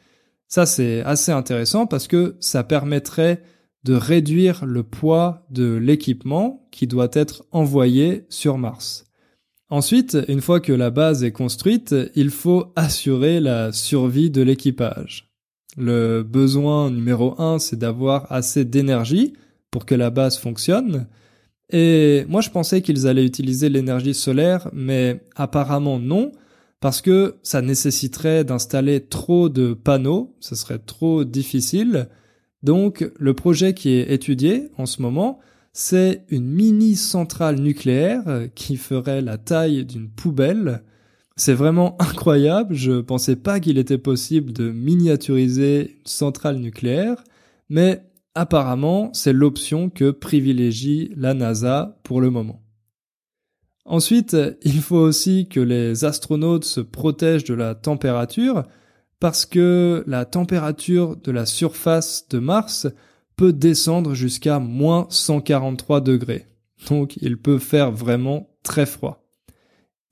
Ça, 0.49 0.67
c'est 0.67 1.03
assez 1.03 1.31
intéressant 1.31 1.87
parce 1.87 2.09
que 2.09 2.35
ça 2.41 2.65
permettrait 2.65 3.41
de 3.85 3.95
réduire 3.95 4.67
le 4.67 4.83
poids 4.83 5.47
de 5.51 5.77
l'équipement 5.77 6.67
qui 6.73 6.89
doit 6.89 7.11
être 7.13 7.45
envoyé 7.53 8.27
sur 8.29 8.59
Mars. 8.59 9.07
Ensuite, 9.69 10.19
une 10.27 10.41
fois 10.41 10.59
que 10.59 10.73
la 10.73 10.91
base 10.91 11.23
est 11.23 11.31
construite, 11.31 11.95
il 12.17 12.31
faut 12.31 12.73
assurer 12.75 13.39
la 13.39 13.71
survie 13.71 14.31
de 14.31 14.43
l'équipage. 14.43 15.34
Le 15.77 16.23
besoin 16.23 16.91
numéro 16.91 17.41
un, 17.41 17.59
c'est 17.59 17.79
d'avoir 17.79 18.31
assez 18.31 18.65
d'énergie 18.65 19.33
pour 19.71 19.87
que 19.87 19.95
la 19.95 20.11
base 20.11 20.39
fonctionne. 20.39 21.07
Et 21.71 22.25
moi, 22.29 22.41
je 22.41 22.51
pensais 22.51 22.83
qu'ils 22.83 23.07
allaient 23.07 23.25
utiliser 23.25 23.69
l'énergie 23.69 24.15
solaire, 24.15 24.69
mais 24.73 25.21
apparemment 25.35 25.99
non, 25.99 26.33
parce 26.81 27.01
que 27.01 27.37
ça 27.43 27.63
nécessiterait 27.63 28.45
d'installer 28.45 29.01
trop 29.01 29.49
de 29.49 29.73
panneaux, 29.73 30.35
ce 30.41 30.55
serait 30.55 30.79
trop 30.79 31.25
difficile. 31.25 32.09
Donc, 32.63 33.11
le 33.19 33.35
projet 33.35 33.75
qui 33.75 33.91
est 33.91 34.13
étudié 34.13 34.69
en 34.77 34.87
ce 34.87 35.03
moment, 35.03 35.41
c'est 35.73 36.25
une 36.29 36.47
mini 36.47 36.95
centrale 36.95 37.59
nucléaire 37.59 38.49
qui 38.55 38.77
ferait 38.77 39.23
la 39.23 39.39
taille 39.39 39.85
d'une 39.85 40.09
poubelle. 40.09 40.83
C'est 41.37 41.55
vraiment 41.55 41.97
incroyable, 42.01 42.75
je 42.75 43.01
pensais 43.01 43.37
pas 43.37 43.61
qu'il 43.61 43.79
était 43.79 43.99
possible 43.99 44.53
de 44.53 44.71
miniaturiser 44.71 45.97
une 45.99 46.07
centrale 46.07 46.59
nucléaire, 46.59 47.23
mais 47.69 48.03
apparemment 48.35 49.11
c'est 49.13 49.33
l'option 49.33 49.91
que 49.91 50.11
privilégie 50.11 51.11
la 51.17 51.35
NASA 51.35 51.99
pour 52.05 52.21
le 52.21 52.31
moment. 52.31 52.61
Ensuite, 53.87 54.37
il 54.63 54.81
faut 54.81 54.97
aussi 54.97 55.47
que 55.49 55.61
les 55.61 56.07
astronautes 56.07 56.65
se 56.65 56.81
protègent 56.81 57.45
de 57.45 57.55
la 57.55 57.75
température, 57.75 58.63
parce 59.21 59.45
que 59.45 60.05
la 60.07 60.25
température 60.25 61.17
de 61.17 61.31
la 61.31 61.47
surface 61.47 62.29
de 62.29 62.39
Mars 62.39 62.87
peut 63.37 63.53
descendre 63.53 64.15
jusqu'à 64.15 64.59
moins 64.59 65.07
143 65.11 66.01
degrés. 66.01 66.47
Donc 66.89 67.17
il 67.21 67.39
peut 67.39 67.59
faire 67.59 67.91
vraiment 67.91 68.49
très 68.63 68.87
froid. 68.87 69.24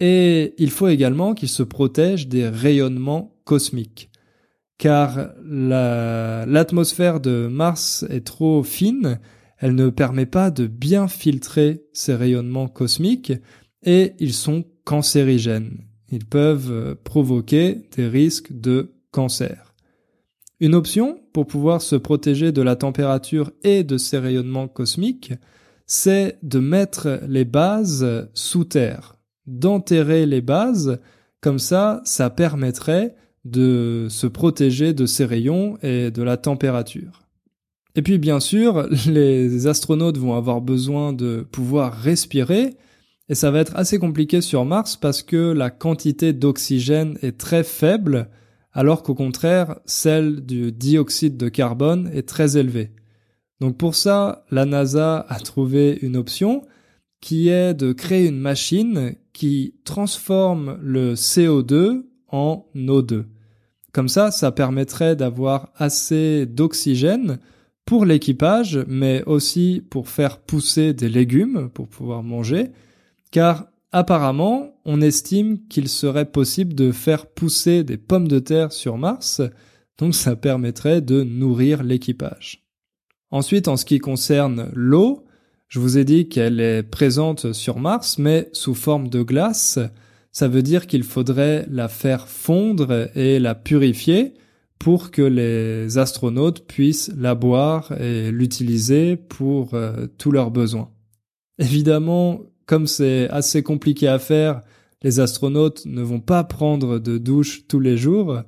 Et 0.04 0.54
il 0.58 0.72
faut 0.72 0.88
également 0.88 1.32
qu'il 1.32 1.48
se 1.48 1.62
protège 1.62 2.26
des 2.26 2.48
rayonnements 2.48 3.36
cosmiques. 3.44 4.10
Car 4.76 5.28
l'atmosphère 5.44 7.20
de 7.20 7.46
Mars 7.46 8.04
est 8.10 8.26
trop 8.26 8.64
fine, 8.64 9.20
elle 9.58 9.76
ne 9.76 9.90
permet 9.90 10.26
pas 10.26 10.50
de 10.50 10.66
bien 10.66 11.06
filtrer 11.06 11.84
ces 11.92 12.16
rayonnements 12.16 12.66
cosmiques 12.66 13.32
et 13.84 14.14
ils 14.18 14.32
sont 14.32 14.64
cancérigènes. 14.82 15.78
Ils 16.10 16.26
peuvent 16.26 16.96
provoquer 17.04 17.82
des 17.96 18.08
risques 18.08 18.52
de 18.52 18.96
cancer. 19.12 19.72
Une 20.58 20.74
option 20.74 21.20
pour 21.32 21.46
pouvoir 21.46 21.80
se 21.80 21.94
protéger 21.94 22.50
de 22.50 22.62
la 22.62 22.74
température 22.74 23.52
et 23.62 23.84
de 23.84 23.98
ces 23.98 24.18
rayonnements 24.18 24.66
cosmiques, 24.66 25.32
c'est 25.86 26.40
de 26.42 26.58
mettre 26.58 27.20
les 27.28 27.44
bases 27.44 28.28
sous 28.34 28.64
terre, 28.64 29.21
d'enterrer 29.46 30.26
les 30.26 30.40
bases, 30.40 31.00
comme 31.40 31.58
ça, 31.58 32.00
ça 32.04 32.30
permettrait 32.30 33.14
de 33.44 34.06
se 34.08 34.26
protéger 34.26 34.92
de 34.92 35.06
ces 35.06 35.24
rayons 35.24 35.76
et 35.82 36.10
de 36.10 36.22
la 36.22 36.36
température. 36.36 37.22
Et 37.94 38.02
puis 38.02 38.18
bien 38.18 38.40
sûr, 38.40 38.88
les 39.06 39.66
astronautes 39.66 40.18
vont 40.18 40.34
avoir 40.34 40.60
besoin 40.60 41.12
de 41.12 41.46
pouvoir 41.50 41.94
respirer, 41.94 42.76
et 43.28 43.34
ça 43.34 43.50
va 43.50 43.60
être 43.60 43.76
assez 43.76 43.98
compliqué 43.98 44.40
sur 44.40 44.64
Mars 44.64 44.96
parce 44.96 45.22
que 45.22 45.52
la 45.52 45.70
quantité 45.70 46.32
d'oxygène 46.32 47.18
est 47.22 47.38
très 47.38 47.64
faible, 47.64 48.28
alors 48.72 49.02
qu'au 49.02 49.14
contraire, 49.14 49.78
celle 49.86 50.44
du 50.44 50.72
dioxyde 50.72 51.36
de 51.36 51.48
carbone 51.48 52.10
est 52.12 52.28
très 52.28 52.56
élevée. 52.56 52.90
Donc 53.60 53.76
pour 53.76 53.94
ça, 53.94 54.44
la 54.50 54.64
NASA 54.64 55.24
a 55.28 55.38
trouvé 55.38 55.98
une 56.02 56.16
option 56.16 56.62
qui 57.22 57.48
est 57.48 57.72
de 57.72 57.94
créer 57.94 58.28
une 58.28 58.38
machine 58.38 59.14
qui 59.32 59.72
transforme 59.84 60.78
le 60.82 61.14
CO2 61.14 62.02
en 62.28 62.66
O2. 62.76 63.24
Comme 63.92 64.08
ça, 64.08 64.30
ça 64.30 64.52
permettrait 64.52 65.16
d'avoir 65.16 65.72
assez 65.76 66.44
d'oxygène 66.44 67.38
pour 67.86 68.04
l'équipage, 68.04 68.84
mais 68.86 69.22
aussi 69.24 69.82
pour 69.88 70.10
faire 70.10 70.40
pousser 70.40 70.92
des 70.92 71.08
légumes 71.08 71.70
pour 71.72 71.88
pouvoir 71.88 72.22
manger, 72.22 72.72
car 73.30 73.72
Apparemment, 73.92 74.80
on 74.86 75.02
estime 75.02 75.66
qu'il 75.68 75.86
serait 75.86 76.30
possible 76.30 76.72
de 76.72 76.92
faire 76.92 77.26
pousser 77.26 77.84
des 77.84 77.98
pommes 77.98 78.26
de 78.26 78.38
terre 78.38 78.72
sur 78.72 78.96
Mars, 78.96 79.42
donc 79.98 80.14
ça 80.14 80.34
permettrait 80.34 81.02
de 81.02 81.22
nourrir 81.22 81.82
l'équipage. 81.82 82.66
Ensuite, 83.30 83.68
en 83.68 83.76
ce 83.76 83.84
qui 83.84 83.98
concerne 83.98 84.70
l'eau, 84.72 85.26
je 85.72 85.80
vous 85.80 85.96
ai 85.96 86.04
dit 86.04 86.28
qu'elle 86.28 86.60
est 86.60 86.82
présente 86.82 87.54
sur 87.54 87.78
Mars, 87.78 88.18
mais 88.18 88.50
sous 88.52 88.74
forme 88.74 89.08
de 89.08 89.22
glace. 89.22 89.78
Ça 90.30 90.46
veut 90.46 90.60
dire 90.60 90.86
qu'il 90.86 91.02
faudrait 91.02 91.66
la 91.70 91.88
faire 91.88 92.28
fondre 92.28 93.08
et 93.16 93.38
la 93.38 93.54
purifier 93.54 94.34
pour 94.78 95.10
que 95.10 95.22
les 95.22 95.96
astronautes 95.96 96.66
puissent 96.66 97.10
la 97.16 97.34
boire 97.34 97.90
et 97.98 98.30
l'utiliser 98.30 99.16
pour 99.16 99.72
euh, 99.72 100.08
tous 100.18 100.30
leurs 100.30 100.50
besoins. 100.50 100.90
Évidemment, 101.58 102.42
comme 102.66 102.86
c'est 102.86 103.30
assez 103.30 103.62
compliqué 103.62 104.08
à 104.08 104.18
faire, 104.18 104.60
les 105.00 105.20
astronautes 105.20 105.86
ne 105.86 106.02
vont 106.02 106.20
pas 106.20 106.44
prendre 106.44 106.98
de 106.98 107.16
douche 107.16 107.66
tous 107.66 107.80
les 107.80 107.96
jours. 107.96 108.42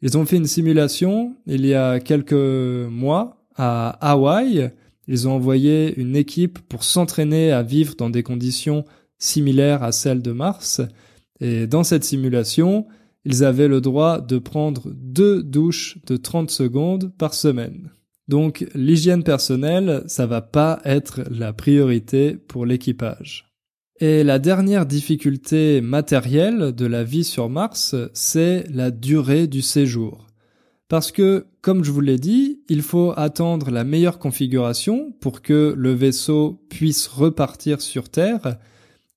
Ils 0.00 0.16
ont 0.16 0.24
fait 0.24 0.36
une 0.38 0.46
simulation 0.46 1.36
il 1.46 1.66
y 1.66 1.74
a 1.74 2.00
quelques 2.00 2.32
mois 2.32 3.44
à 3.54 3.90
Hawaï. 4.00 4.72
Ils 5.08 5.28
ont 5.28 5.32
envoyé 5.32 5.94
une 6.00 6.16
équipe 6.16 6.58
pour 6.60 6.84
s'entraîner 6.84 7.52
à 7.52 7.62
vivre 7.62 7.94
dans 7.96 8.10
des 8.10 8.22
conditions 8.22 8.84
similaires 9.18 9.82
à 9.82 9.92
celles 9.92 10.22
de 10.22 10.32
Mars. 10.32 10.80
Et 11.40 11.66
dans 11.66 11.84
cette 11.84 12.04
simulation, 12.04 12.86
ils 13.24 13.44
avaient 13.44 13.68
le 13.68 13.80
droit 13.80 14.20
de 14.20 14.38
prendre 14.38 14.90
deux 14.94 15.42
douches 15.42 15.98
de 16.06 16.16
30 16.16 16.50
secondes 16.50 17.12
par 17.16 17.34
semaine. 17.34 17.90
Donc 18.28 18.66
l'hygiène 18.74 19.22
personnelle, 19.22 20.02
ça 20.06 20.26
va 20.26 20.40
pas 20.40 20.80
être 20.84 21.22
la 21.30 21.52
priorité 21.52 22.36
pour 22.36 22.64
l'équipage. 22.64 23.50
Et 24.00 24.24
la 24.24 24.38
dernière 24.38 24.86
difficulté 24.86 25.80
matérielle 25.80 26.72
de 26.72 26.86
la 26.86 27.04
vie 27.04 27.24
sur 27.24 27.48
Mars, 27.48 27.94
c'est 28.12 28.64
la 28.70 28.90
durée 28.90 29.46
du 29.46 29.62
séjour. 29.62 30.26
Parce 30.88 31.12
que, 31.12 31.46
comme 31.62 31.82
je 31.82 31.90
vous 31.90 32.00
l'ai 32.00 32.18
dit, 32.18 32.62
il 32.68 32.82
faut 32.82 33.12
attendre 33.16 33.70
la 33.70 33.84
meilleure 33.84 34.18
configuration 34.18 35.12
pour 35.20 35.40
que 35.40 35.74
le 35.76 35.92
vaisseau 35.92 36.62
puisse 36.68 37.06
repartir 37.06 37.80
sur 37.80 38.10
Terre. 38.10 38.58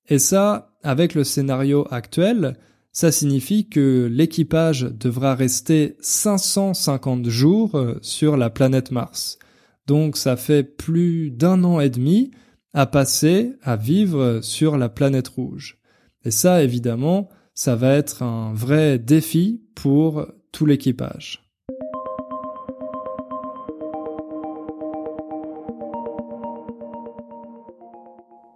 Et 0.08 0.18
ça, 0.18 0.76
avec 0.82 1.14
le 1.14 1.24
scénario 1.24 1.86
actuel, 1.90 2.56
ça 2.92 3.12
signifie 3.12 3.68
que 3.68 4.08
l'équipage 4.10 4.82
devra 4.82 5.34
rester 5.34 5.96
550 6.00 7.28
jours 7.28 7.74
euh, 7.76 7.98
sur 8.00 8.36
la 8.36 8.50
planète 8.50 8.90
Mars. 8.90 9.38
Donc 9.86 10.16
ça 10.16 10.36
fait 10.36 10.64
plus 10.64 11.30
d'un 11.30 11.64
an 11.64 11.80
et 11.80 11.90
demi 11.90 12.30
à 12.74 12.86
passer 12.86 13.52
à 13.62 13.76
vivre 13.76 14.40
sur 14.42 14.76
la 14.76 14.88
planète 14.88 15.28
rouge. 15.28 15.78
Et 16.24 16.30
ça, 16.30 16.62
évidemment, 16.62 17.28
ça 17.54 17.76
va 17.76 17.94
être 17.94 18.22
un 18.22 18.52
vrai 18.52 18.98
défi 18.98 19.62
pour 19.74 20.26
tout 20.52 20.66
l'équipage. 20.66 21.47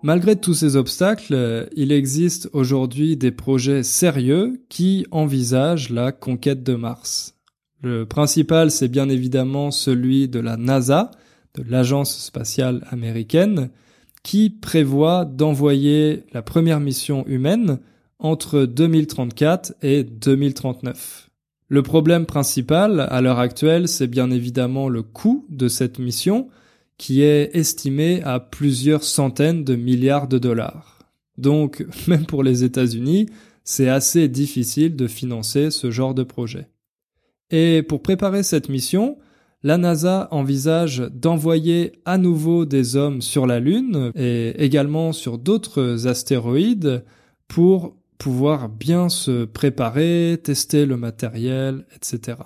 Malgré 0.04 0.34
tous 0.34 0.54
ces 0.54 0.74
obstacles, 0.74 1.68
il 1.76 1.92
existe 1.92 2.50
aujourd'hui 2.52 3.16
des 3.16 3.30
projets 3.30 3.84
sérieux 3.84 4.60
qui 4.68 5.06
envisagent 5.12 5.90
la 5.90 6.10
conquête 6.10 6.64
de 6.64 6.74
Mars. 6.74 7.36
Le 7.82 8.04
principal, 8.04 8.72
c'est 8.72 8.88
bien 8.88 9.08
évidemment 9.08 9.70
celui 9.70 10.28
de 10.28 10.40
la 10.40 10.56
NASA, 10.56 11.12
de 11.54 11.62
l'Agence 11.68 12.18
spatiale 12.18 12.84
américaine, 12.90 13.70
qui 14.24 14.50
prévoit 14.50 15.24
d'envoyer 15.24 16.24
la 16.32 16.42
première 16.42 16.80
mission 16.80 17.24
humaine 17.28 17.78
entre 18.18 18.64
2034 18.64 19.74
et 19.82 20.02
2039. 20.02 21.30
Le 21.68 21.82
problème 21.82 22.26
principal 22.26 23.00
à 23.00 23.20
l'heure 23.20 23.38
actuelle, 23.38 23.86
c'est 23.86 24.08
bien 24.08 24.32
évidemment 24.32 24.88
le 24.88 25.02
coût 25.02 25.46
de 25.48 25.68
cette 25.68 26.00
mission, 26.00 26.48
qui 27.02 27.22
est 27.22 27.50
estimé 27.56 28.22
à 28.22 28.38
plusieurs 28.38 29.02
centaines 29.02 29.64
de 29.64 29.74
milliards 29.74 30.28
de 30.28 30.38
dollars. 30.38 31.00
Donc, 31.36 31.84
même 32.06 32.26
pour 32.26 32.44
les 32.44 32.62
États-Unis, 32.62 33.26
c'est 33.64 33.88
assez 33.88 34.28
difficile 34.28 34.94
de 34.94 35.08
financer 35.08 35.72
ce 35.72 35.90
genre 35.90 36.14
de 36.14 36.22
projet. 36.22 36.68
Et 37.50 37.82
pour 37.82 38.02
préparer 38.02 38.44
cette 38.44 38.68
mission, 38.68 39.18
la 39.64 39.78
NASA 39.78 40.28
envisage 40.30 41.02
d'envoyer 41.12 41.90
à 42.04 42.18
nouveau 42.18 42.66
des 42.66 42.94
hommes 42.94 43.20
sur 43.20 43.48
la 43.48 43.58
Lune 43.58 44.12
et 44.14 44.50
également 44.64 45.12
sur 45.12 45.38
d'autres 45.38 46.06
astéroïdes 46.06 47.04
pour 47.48 47.96
pouvoir 48.16 48.68
bien 48.68 49.08
se 49.08 49.44
préparer, 49.44 50.38
tester 50.40 50.86
le 50.86 50.96
matériel, 50.96 51.84
etc. 51.96 52.36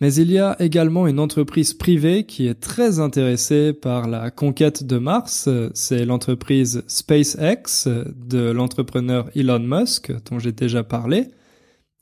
Mais 0.00 0.14
il 0.14 0.30
y 0.32 0.38
a 0.38 0.56
également 0.60 1.06
une 1.06 1.20
entreprise 1.20 1.74
privée 1.74 2.24
qui 2.24 2.46
est 2.46 2.58
très 2.58 3.00
intéressée 3.00 3.74
par 3.74 4.08
la 4.08 4.30
conquête 4.30 4.82
de 4.84 4.96
Mars. 4.96 5.48
C'est 5.74 6.06
l'entreprise 6.06 6.82
SpaceX 6.86 7.86
de 7.86 8.50
l'entrepreneur 8.50 9.28
Elon 9.34 9.60
Musk, 9.60 10.12
dont 10.30 10.38
j'ai 10.38 10.52
déjà 10.52 10.82
parlé. 10.82 11.28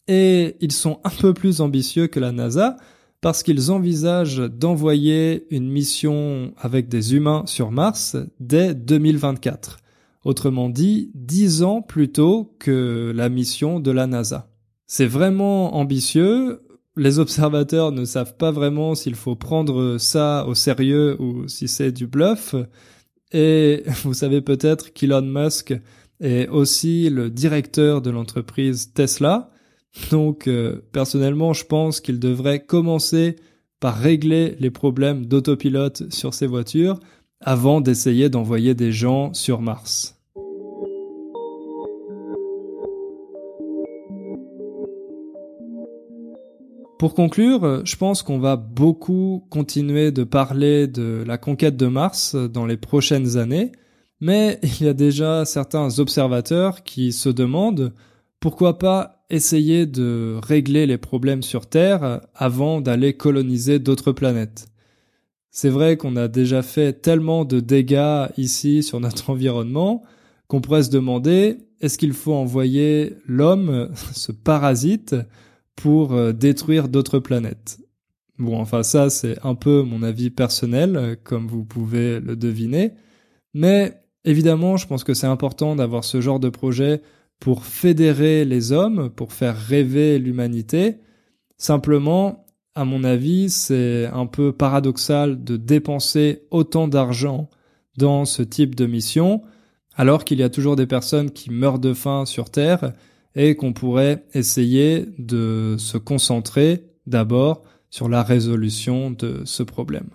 Et 0.07 0.57
ils 0.61 0.73
sont 0.73 1.01
un 1.03 1.11
peu 1.11 1.35
plus 1.35 1.61
ambitieux 1.61 2.07
que 2.07 2.21
la 2.21 2.31
NASA 2.31 2.77
parce 3.21 3.43
qu'ils 3.43 3.73
envisagent 3.73 4.49
d'envoyer 4.49 5.47
une 5.51 5.69
mission 5.69 6.53
avec 6.57 6.89
des 6.89 7.15
humains 7.15 7.43
sur 7.47 7.73
Mars 7.73 8.17
dès 8.39 8.75
2024. 8.75 9.79
Autrement 10.25 10.69
dit, 10.69 11.11
dix 11.15 11.63
ans 11.63 11.83
plus 11.83 12.13
tôt 12.13 12.55
que 12.59 13.13
la 13.15 13.29
mission 13.29 13.81
de 13.81 13.91
la 13.91 14.07
NASA. 14.07 14.51
C'est 14.87 15.07
vraiment 15.07 15.77
ambitieux. 15.77 16.61
Les 16.99 17.21
observateurs 17.21 17.93
ne 17.93 18.05
savent 18.05 18.37
pas 18.37 18.51
vraiment 18.51 18.97
s'il 18.97 19.15
faut 19.15 19.37
prendre 19.37 19.99
ça 19.99 20.45
au 20.49 20.55
sérieux 20.55 21.17
ou 21.21 21.47
si 21.47 21.69
c'est 21.69 21.93
du 21.93 22.09
bluff. 22.09 22.57
Et 23.33 23.85
vous 24.03 24.15
savez 24.15 24.41
peut-être 24.41 24.93
qu'Elon 24.93 25.23
Musk 25.23 25.75
est 26.21 26.49
aussi 26.49 27.09
le 27.09 27.31
directeur 27.31 28.03
de 28.03 28.11
l'entreprise 28.11 28.93
Tesla. 28.93 29.51
Donc 30.11 30.49
euh, 30.49 30.83
personnellement, 30.93 31.53
je 31.53 31.65
pense 31.65 32.01
qu'il 32.01 32.19
devrait 32.19 32.65
commencer 32.65 33.37
par 33.79 33.97
régler 33.97 34.57
les 34.59 34.71
problèmes 34.71 35.27
d'autopilote 35.27 36.13
sur 36.13 36.35
ses 36.35 36.49
voitures 36.49 36.99
avant 37.41 37.81
d'essayer 37.81 38.29
d'envoyer 38.29 38.75
des 38.75 38.91
gens 38.91 39.33
sur 39.33 39.61
Mars. 39.61 40.18
Pour 46.99 47.15
conclure, 47.15 47.87
je 47.87 47.95
pense 47.95 48.25
qu'on 48.25 48.41
va 48.41 48.57
beaucoup 48.57 49.47
continuer 49.51 50.11
de 50.11 50.25
parler 50.25 50.89
de 50.89 51.23
la 51.25 51.39
conquête 51.39 51.77
de 51.77 51.87
Mars 51.87 52.35
dans 52.35 52.67
les 52.67 52.77
prochaines 52.77 53.37
années, 53.37 53.71
mais 54.21 54.59
il 54.81 54.87
y 54.87 54.89
a 54.89 54.95
déjà 54.95 55.45
certains 55.45 56.01
observateurs 56.01 56.83
qui 56.83 57.13
se 57.13 57.29
demandent 57.29 57.93
pourquoi 58.41 58.79
pas 58.79 59.25
essayer 59.31 59.87
de 59.87 60.39
régler 60.43 60.87
les 60.87 60.99
problèmes 60.99 61.43
sur 61.43 61.67
Terre 61.67 62.23
avant 62.35 62.81
d'aller 62.81 63.13
coloniser 63.13 63.79
d'autres 63.79 64.11
planètes. 64.11 64.67
C'est 65.53 65.69
vrai 65.69 65.97
qu'on 65.97 66.17
a 66.17 66.27
déjà 66.27 66.63
fait 66.63 66.95
tellement 66.95 67.45
de 67.45 67.61
dégâts 67.61 68.27
ici 68.37 68.83
sur 68.83 68.99
notre 68.99 69.31
environnement 69.31 70.03
qu'on 70.49 70.61
pourrait 70.61 70.83
se 70.83 70.91
demander 70.91 71.59
est-ce 71.81 71.97
qu'il 71.97 72.13
faut 72.13 72.35
envoyer 72.35 73.15
l'homme, 73.25 73.91
ce 74.13 74.33
parasite, 74.33 75.15
pour 75.79 76.13
euh, 76.13 76.33
détruire 76.33 76.89
d'autres 76.89 77.21
planètes. 77.21 77.79
Bon, 78.41 78.59
enfin 78.59 78.83
ça 78.83 79.11
c'est 79.11 79.39
un 79.45 79.55
peu 79.55 79.83
mon 79.83 80.03
avis 80.03 80.29
personnel, 80.29 80.97
euh, 80.97 81.15
comme 81.23 81.47
vous 81.47 81.65
pouvez 81.65 82.19
le 82.19 82.35
deviner, 82.35 82.95
mais 83.55 84.03
évidemment 84.25 84.77
je 84.77 84.89
pense 84.89 85.05
que 85.05 85.15
c'est 85.15 85.29
important 85.29 85.77
d'avoir 85.77 86.03
ce 86.03 86.21
genre 86.21 86.41
de 86.41 86.49
projet 86.49 87.01
pour 87.39 87.65
fédérer 87.65 88.45
les 88.45 88.73
hommes, 88.73 89.09
pour 89.09 89.33
faire 89.33 89.57
rêver 89.57 90.19
l'humanité. 90.19 90.97
Simplement, 91.59 92.45
à 92.75 92.85
mon 92.85 93.05
avis, 93.05 93.49
c'est 93.49 94.07
un 94.07 94.27
peu 94.27 94.51
paradoxal 94.51 95.45
de 95.45 95.57
dépenser 95.57 96.43
autant 96.51 96.89
d'argent 96.89 97.49
dans 97.97 98.25
ce 98.25 98.43
type 98.43 98.75
de 98.75 98.87
mission, 98.87 99.43
alors 99.95 100.25
qu'il 100.25 100.41
y 100.41 100.43
a 100.43 100.51
toujours 100.51 100.75
des 100.75 100.87
personnes 100.87 101.31
qui 101.31 101.51
meurent 101.51 101.79
de 101.79 101.95
faim 101.95 102.25
sur 102.27 102.51
Terre 102.51 102.93
et 103.39 103.55
qu'on 103.55 103.73
pourrait 103.73 104.25
essayer 104.35 105.07
de 105.17 105.77
se 105.79 105.97
concentrer 105.97 106.85
d'abord 107.07 107.63
sur 107.89 108.09
la 108.09 108.23
résolution 108.23 109.13
de 109.13 109.43
ce 109.45 109.63
problème. 109.63 110.11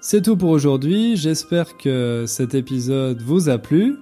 C'est 0.00 0.22
tout 0.22 0.36
pour 0.36 0.50
aujourd'hui, 0.50 1.16
j'espère 1.16 1.76
que 1.76 2.24
cet 2.28 2.54
épisode 2.54 3.20
vous 3.20 3.48
a 3.48 3.58
plu. 3.58 3.96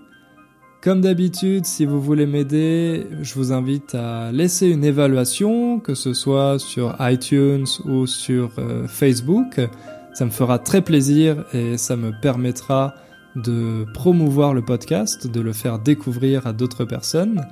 Comme 0.82 1.00
d'habitude, 1.00 1.64
si 1.64 1.86
vous 1.86 2.00
voulez 2.00 2.26
m'aider, 2.26 3.06
je 3.22 3.34
vous 3.34 3.52
invite 3.52 3.94
à 3.94 4.30
laisser 4.30 4.68
une 4.68 4.84
évaluation, 4.84 5.80
que 5.80 5.94
ce 5.94 6.12
soit 6.12 6.58
sur 6.58 6.96
iTunes 7.00 7.66
ou 7.86 8.06
sur 8.06 8.50
euh, 8.58 8.86
Facebook. 8.88 9.60
Ça 10.12 10.24
me 10.24 10.30
fera 10.30 10.58
très 10.58 10.82
plaisir 10.82 11.44
et 11.54 11.78
ça 11.78 11.96
me 11.96 12.10
permettra 12.20 12.94
de 13.36 13.86
promouvoir 13.94 14.54
le 14.54 14.62
podcast, 14.62 15.26
de 15.26 15.40
le 15.40 15.52
faire 15.52 15.78
découvrir 15.78 16.46
à 16.46 16.52
d'autres 16.52 16.84
personnes. 16.84 17.46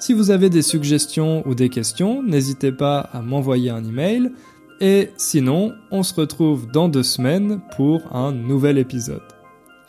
Si 0.00 0.12
vous 0.12 0.30
avez 0.30 0.50
des 0.50 0.62
suggestions 0.62 1.46
ou 1.46 1.54
des 1.54 1.68
questions, 1.68 2.22
n'hésitez 2.22 2.72
pas 2.72 2.98
à 2.98 3.22
m'envoyer 3.22 3.70
un 3.70 3.84
email. 3.84 4.32
Et 4.80 5.10
sinon, 5.16 5.72
on 5.90 6.02
se 6.02 6.14
retrouve 6.14 6.70
dans 6.70 6.88
deux 6.88 7.04
semaines 7.04 7.60
pour 7.76 8.14
un 8.14 8.32
nouvel 8.32 8.78
épisode. 8.78 9.22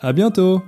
À 0.00 0.12
bientôt! 0.12 0.62